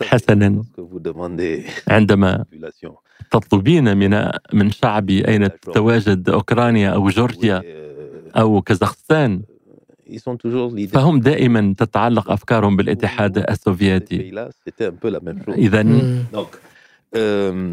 حسنا. 0.02 0.64
عندما 1.88 2.44
تطلبين 3.30 3.96
من 3.96 4.28
من 4.52 4.70
شعبي 4.70 5.28
أين 5.28 5.50
تتواجد 5.50 6.28
أوكرانيا 6.28 6.90
أو 6.90 7.08
جورجيا؟ 7.08 7.62
أو 8.36 8.62
كازاخستان. 8.62 9.42
فهم 10.92 11.20
دائما 11.20 11.74
تتعلق 11.78 12.30
أفكارهم 12.30 12.76
بالاتحاد 12.76 13.38
السوفيتي. 13.38 14.46
إذا 15.48 15.82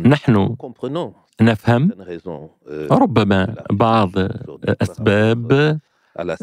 نحن 0.06 0.56
نفهم 1.42 1.92
ربما 2.92 3.56
بعض 3.72 4.12
الأسباب 4.18 5.80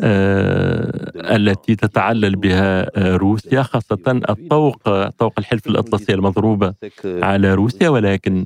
آه 0.01 1.37
التي 1.37 1.77
تتعلل 1.77 2.37
بها 2.37 2.91
روسيا 3.17 3.63
خاصة 3.63 4.21
الطوق 4.29 5.09
طوق 5.09 5.33
الحلف 5.39 5.67
الأطلسي 5.67 6.15
المضروبة 6.15 6.75
على 7.05 7.55
روسيا 7.55 7.89
ولكن 7.89 8.45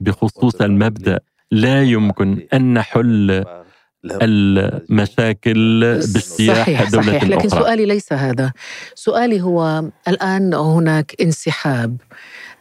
بخصوص 0.00 0.60
المبدأ 0.60 1.20
لا 1.50 1.82
يمكن 1.82 2.46
أن 2.54 2.74
نحل 2.74 3.44
المشاكل 4.22 5.80
باجتياح 6.14 6.56
صحيح. 6.56 6.90
دولة 6.90 7.06
صحيح 7.06 7.24
لكن 7.24 7.48
أخرى. 7.48 7.60
سؤالي 7.60 7.86
ليس 7.86 8.12
هذا. 8.12 8.52
سؤالي 8.94 9.42
هو 9.42 9.84
الآن 10.08 10.54
هناك 10.54 11.14
انسحاب 11.20 11.96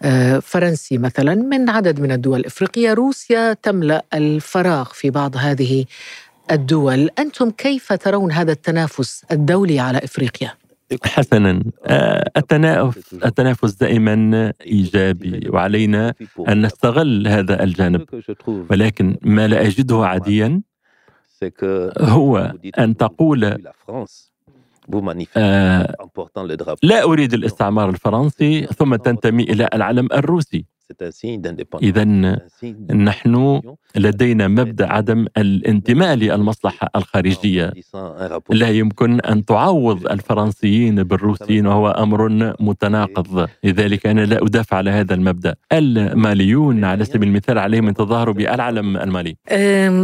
آه، 0.03 0.39
فرنسي 0.39 0.97
مثلا 0.97 1.35
من 1.35 1.69
عدد 1.69 1.99
من 1.99 2.11
الدول 2.11 2.39
الإفريقية، 2.39 2.93
روسيا 2.93 3.53
تملأ 3.53 4.05
الفراغ 4.13 4.89
في 4.93 5.09
بعض 5.09 5.37
هذه 5.37 5.85
الدول، 6.51 7.09
أنتم 7.19 7.51
كيف 7.51 7.93
ترون 7.93 8.31
هذا 8.31 8.51
التنافس 8.51 9.25
الدولي 9.31 9.79
على 9.79 9.97
إفريقيا؟ 9.97 10.51
حسنا. 11.05 11.63
آه، 11.85 12.31
التنافس 12.37 13.13
التنافس 13.13 13.73
دائما 13.73 14.53
إيجابي 14.65 15.49
وعلينا 15.49 16.13
أن 16.49 16.65
نستغل 16.65 17.27
هذا 17.27 17.63
الجانب. 17.63 18.05
ولكن 18.47 19.17
ما 19.21 19.47
لا 19.47 19.61
أجده 19.67 20.05
عاديا 20.05 20.61
هو 21.99 22.53
أن 22.79 22.97
تقول 22.97 23.57
آه 25.37 25.95
لا 26.83 27.03
أريد 27.03 27.33
الاستعمار 27.33 27.89
الفرنسي 27.89 28.65
ثم 28.65 28.95
تنتمي 28.95 29.43
إلى 29.43 29.69
العلم 29.73 30.07
الروسي. 30.13 30.65
إذا 31.83 32.03
نحن 32.93 33.61
لدينا 33.95 34.47
مبدأ 34.47 34.87
عدم 34.93 35.25
الانتماء 35.37 36.15
للمصلحة 36.15 36.89
الخارجية. 36.95 37.73
لا 38.49 38.69
يمكن 38.69 39.21
أن 39.21 39.45
تعوض 39.45 40.07
الفرنسيين 40.07 41.03
بالروسيين 41.03 41.67
وهو 41.67 41.89
أمر 41.89 42.53
متناقض. 42.59 43.49
لذلك 43.63 44.07
أنا 44.07 44.21
لا 44.21 44.43
أدافع 44.43 44.77
على 44.77 44.89
هذا 44.89 45.13
المبدأ. 45.13 45.55
الماليون 45.71 46.83
على 46.83 47.05
سبيل 47.05 47.29
المثال 47.29 47.57
عليهم 47.57 47.87
أن 47.87 47.93
تظاهروا 47.93 48.33
بالعلم 48.33 48.97
المالي. 48.97 49.35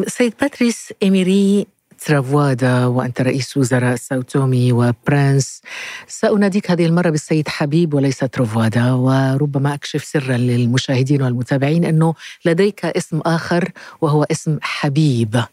سيد 0.07 0.33
باتريس 0.41 0.93
إميري 1.03 1.67
ترافوادا 2.05 2.85
وأنت 2.85 3.21
رئيس 3.21 3.57
وزراء 3.57 3.95
ساوتومي 3.95 4.71
وبرانس 4.71 5.61
سأناديك 6.07 6.71
هذه 6.71 6.85
المرة 6.85 7.09
بالسيد 7.09 7.47
حبيب 7.47 7.93
وليس 7.93 8.17
ترافوادا 8.17 8.91
وربما 8.91 9.73
أكشف 9.73 10.03
سرا 10.03 10.37
للمشاهدين 10.37 11.21
والمتابعين 11.21 11.85
أنه 11.85 12.13
لديك 12.45 12.85
اسم 12.85 13.19
آخر 13.19 13.71
وهو 14.01 14.23
اسم 14.23 14.57
حبيب. 14.61 15.43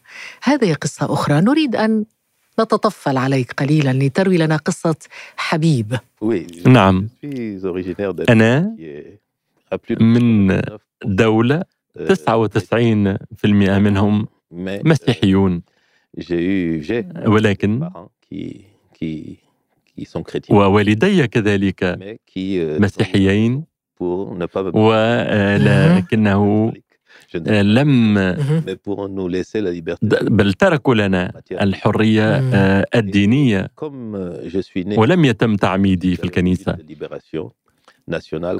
هذه 0.43 0.75
قصة 0.75 1.13
أخرى. 1.13 1.41
نريد 1.41 1.77
أن 1.77 2.05
نتطفل 2.61 3.17
عليك 3.17 3.53
قليلا 3.53 3.93
لتروي 3.93 4.39
لنا 4.39 4.57
قصة 4.57 4.97
حبيب. 5.37 5.99
نعم. 6.67 7.09
أنا 8.29 8.77
من 10.01 10.61
دولة 11.05 11.65
99% 11.97 13.79
منهم 13.79 14.27
مسيحيون. 14.61 15.63
ولكن 17.27 17.91
ووالدي 20.51 21.27
كذلك 21.27 21.85
مسيحيين 22.81 23.65
ولكنه 24.75 26.73
لم 27.47 28.19
بل 30.23 30.53
تركوا 30.53 30.95
لنا 30.95 31.33
الحرية 31.53 32.39
الدينية 32.95 33.71
ولم 34.99 35.25
يتم 35.25 35.57
تعميدي 35.57 36.17
في 36.17 36.25
الكنيسة 36.25 36.77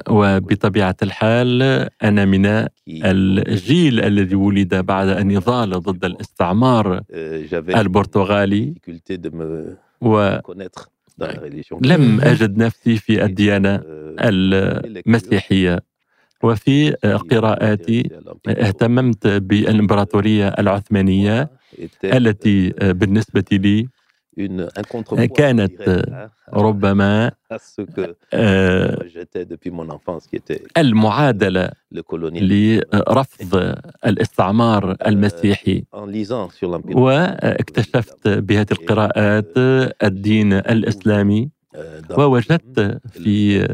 وبطبيعة 0.09 0.95
الحال 1.03 1.61
أنا 2.03 2.25
من 2.25 2.65
الجيل 2.87 3.99
الذي 3.99 4.35
ولد 4.35 4.75
بعد 4.75 5.07
النضال 5.07 5.69
ضد 5.69 6.05
الاستعمار 6.05 7.01
البرتغالي. 7.81 8.73
و 10.01 10.37
لم 11.81 12.21
أجد 12.21 12.57
نفسي 12.57 12.97
في 12.97 13.23
الديانة 13.25 13.81
المسيحية. 14.19 15.79
وفي 16.43 16.91
قراءاتي 17.31 18.09
اهتممت 18.47 19.27
بالإمبراطورية 19.27 20.47
العثمانية 20.47 21.49
التي 22.03 22.69
بالنسبة 22.81 23.43
لي 23.51 23.87
كانت 25.35 26.03
ربما 26.53 27.31
المعادلة 30.77 31.69
لرفض 32.41 33.75
الاستعمار 34.05 34.95
المسيحي 35.07 35.83
واكتشفت 36.95 38.27
بهذه 38.27 38.67
القراءات 38.71 39.53
الدين 40.03 40.53
الإسلامي. 40.53 41.49
ووجدت 42.17 42.97
في 43.13 43.65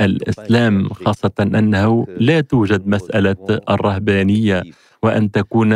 الإسلام 0.00 0.88
خاصة 0.88 1.32
أنه 1.40 2.06
لا 2.20 2.40
توجد 2.40 2.86
مسألة 2.86 3.36
الرهبانية. 3.70 4.62
وأن 5.02 5.30
تكون 5.30 5.72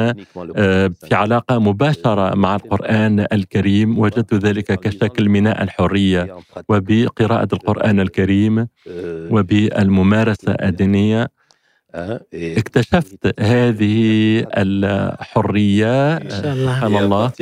آه، 0.56 0.86
في 0.88 1.14
علاقة 1.14 1.58
مباشرة 1.58 2.34
مع 2.34 2.54
القرآن 2.56 3.26
الكريم 3.32 3.98
وجدت 3.98 4.34
ذلك 4.34 4.80
كشكل 4.80 5.28
من 5.28 5.46
الحرية 5.46 6.36
وبقراءة 6.68 7.48
القرآن 7.52 8.00
الكريم 8.00 8.68
وبالممارسة 9.30 10.52
الدينية. 10.52 11.28
اكتشفت 12.34 13.40
هذه 13.40 13.96
الحرية 14.56 16.18
سبحان 16.28 16.96
الله. 16.96 17.32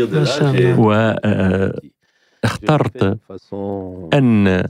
و 0.78 0.92
آه، 1.24 1.80
اخترت 2.44 3.18
أن 4.14 4.64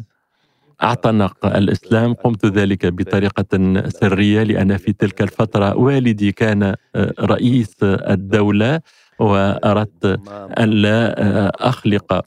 اعتنق 0.85 1.47
الإسلام. 1.47 2.15
قمت 2.15 2.47
ذلك 2.47 2.87
بطريقة 2.87 3.53
سرية 3.89 4.43
لأن 4.43 4.77
في 4.77 4.93
تلك 4.93 5.23
الفترة 5.23 5.77
والدي 5.77 6.33
كان 6.33 6.63
آه، 6.63 7.13
رئيس 7.21 7.75
الدولة 7.83 8.81
وأردت 9.19 10.21
الا 10.59 11.23
آه، 11.23 11.53
أخلق 11.61 12.25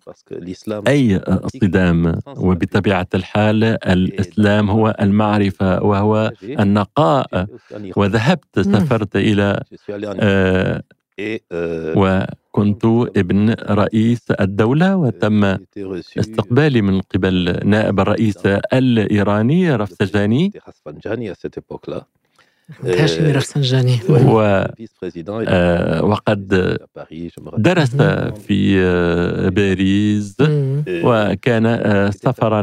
أي 0.87 1.21
صدام. 1.61 2.19
وبطبيعة 2.37 3.07
الحال 3.15 3.63
الإسلام 3.63 4.69
هو 4.69 4.95
المعرفة 5.01 5.83
وهو 5.83 6.31
النقاء. 6.59 7.45
وذهبت 7.97 8.59
سافرت 8.59 9.15
إلى 9.15 9.61
آه، 10.21 10.83
وكنت 11.97 12.85
ابن 13.17 13.49
رئيس 13.53 14.31
الدولة 14.31 14.95
وتم 14.95 15.57
استقبالي 16.19 16.81
من 16.81 17.01
قبل 17.01 17.59
نائب 17.65 17.99
الرئيس 17.99 18.45
الإيراني 18.73 19.75
رفسجاني 19.75 20.51
هاشمي 22.83 23.31
رفسنجاني 23.31 23.99
و 24.09 24.65
آه، 25.47 26.03
وقد 26.03 26.77
درس 27.57 27.95
في 28.47 28.79
آه، 28.79 29.49
باريس 29.49 30.37
وكان 30.89 31.65
آه، 31.65 32.09
سفرا 32.09 32.61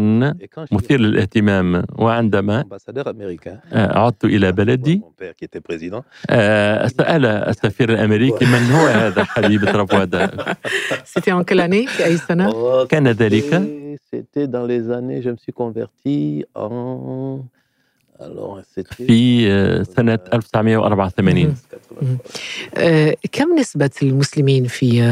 مثير 0.72 1.00
للاهتمام. 1.00 1.84
وعندما 1.98 2.64
عدت 3.72 4.24
إلى 4.24 4.52
بلدي 4.52 5.02
سأل 6.86 7.26
السفير 7.26 7.92
الأمريكي 7.92 8.44
من 8.44 8.70
هو 8.70 8.86
هذا 8.86 9.24
حبيب 9.24 9.64
en 11.32 11.44
quelle 11.44 11.60
année 11.60 11.86
في 11.86 12.04
أي 12.04 12.16
سنة؟ 12.16 12.84
كان 12.86 13.08
ذلك؟ 13.08 13.62
C'était 14.12 14.46
dans 14.46 14.64
les 14.64 14.90
années, 14.90 15.22
je 15.22 15.30
me 15.30 15.36
suis 15.36 15.52
converti 15.52 16.44
en 16.54 17.44
في 19.06 19.52
آه، 19.52 19.82
سنة 19.82 20.18
1984 20.32 21.56
آه، 22.76 23.16
كم 23.32 23.58
نسبة 23.58 23.90
المسلمين 24.02 24.66
في 24.66 25.02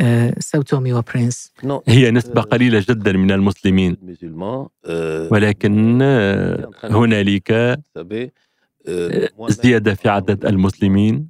آه، 0.00 0.34
ساوتومي 0.38 0.92
وبرنس؟ 0.92 1.52
هي 1.88 2.10
نسبة 2.10 2.40
قليلة 2.42 2.84
جدا 2.88 3.12
من 3.12 3.30
المسلمين. 3.30 3.96
ولكن 5.30 6.02
هنالك 6.84 7.80
زيادة 9.48 9.94
في 9.94 10.08
عدد 10.08 10.46
المسلمين. 10.46 11.28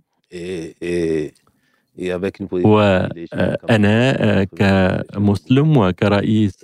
وأنا 2.64 4.44
كمسلم 4.44 5.76
وكرئيس 5.76 6.58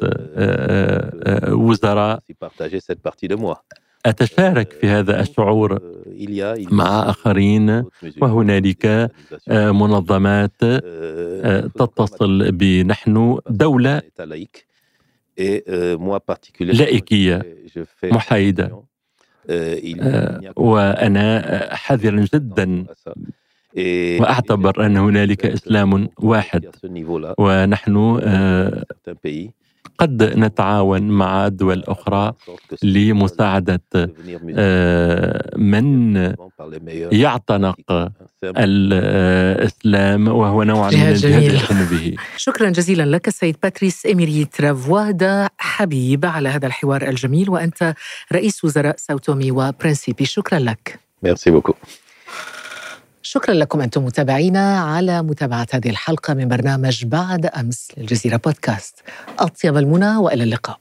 وزراء. 1.48 2.20
أتشارك 4.06 4.72
في 4.72 4.86
هذا 4.86 5.20
الشعور 5.20 5.80
مع 6.70 7.10
آخرين 7.10 7.84
وهنالك 8.20 8.86
آه، 9.48 9.70
منظمات 9.70 10.52
آه، 10.62 11.60
تتصل 11.60 12.52
بنحن 12.52 13.38
دولة 13.50 14.02
لائكية 16.60 17.56
محايدة. 18.04 18.82
آه، 19.50 20.40
وأنا 20.56 21.74
حذر 21.74 22.20
جدا. 22.34 22.84
وأعتبر 24.20 24.86
أن 24.86 24.96
هنالك 24.96 25.46
إسلام 25.46 26.08
واحد. 26.18 26.66
ونحن 27.38 27.96
قد 29.98 30.22
نتعاون 30.22 31.02
مع 31.02 31.48
دول 31.48 31.84
أخرى 31.88 32.32
لمساعدة 32.82 33.80
آه، 34.56 35.56
من 35.56 36.16
يعتنق 37.12 38.10
الإسلام 38.44 40.28
وهو 40.28 40.62
نوع 40.62 40.90
من 40.90 40.94
الجهاد 40.94 41.52
يقوم 41.52 41.84
به 41.90 42.16
شكرا 42.46 42.70
جزيلا 42.70 43.02
لك 43.02 43.28
السيد 43.28 43.56
باتريس 43.62 44.06
إميري 44.06 44.44
ترافوادا 44.44 45.48
حبيب 45.58 46.26
على 46.26 46.48
هذا 46.48 46.66
الحوار 46.66 47.08
الجميل 47.08 47.50
وأنت 47.50 47.94
رئيس 48.32 48.64
وزراء 48.64 48.96
ساوتومي 48.98 49.50
وبرنسيبي. 49.50 50.24
شكرا 50.24 50.58
لك. 50.58 51.00
Merci 51.26 51.50
beaucoup. 51.50 52.07
شكرا 53.30 53.54
لكم 53.54 53.80
أنتم 53.80 54.04
متابعينا 54.04 54.80
على 54.80 55.22
متابعة 55.22 55.66
هذه 55.72 55.90
الحلقة 55.90 56.34
من 56.34 56.48
برنامج 56.48 57.04
بعد 57.04 57.46
أمس 57.46 57.88
للجزيرة 57.96 58.36
بودكاست. 58.36 58.94
أطيب 59.38 59.76
المنى 59.76 60.16
وإلى 60.16 60.44
اللقاء. 60.44 60.80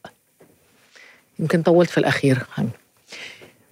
يمكن 1.39 1.61
طولت 1.61 1.89
في 1.89 1.97
الأخير. 1.97 2.45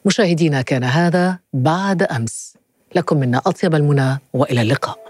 مشاهدينا 0.06 0.62
كان 0.62 0.84
هذا 0.84 1.40
بعد 1.54 2.04
أمس. 2.04 2.54
لكم 2.96 3.18
منا 3.18 3.42
أطيب 3.46 3.76
المنى 3.76 4.18
وإلى 4.34 4.62
اللقاء. 4.62 5.05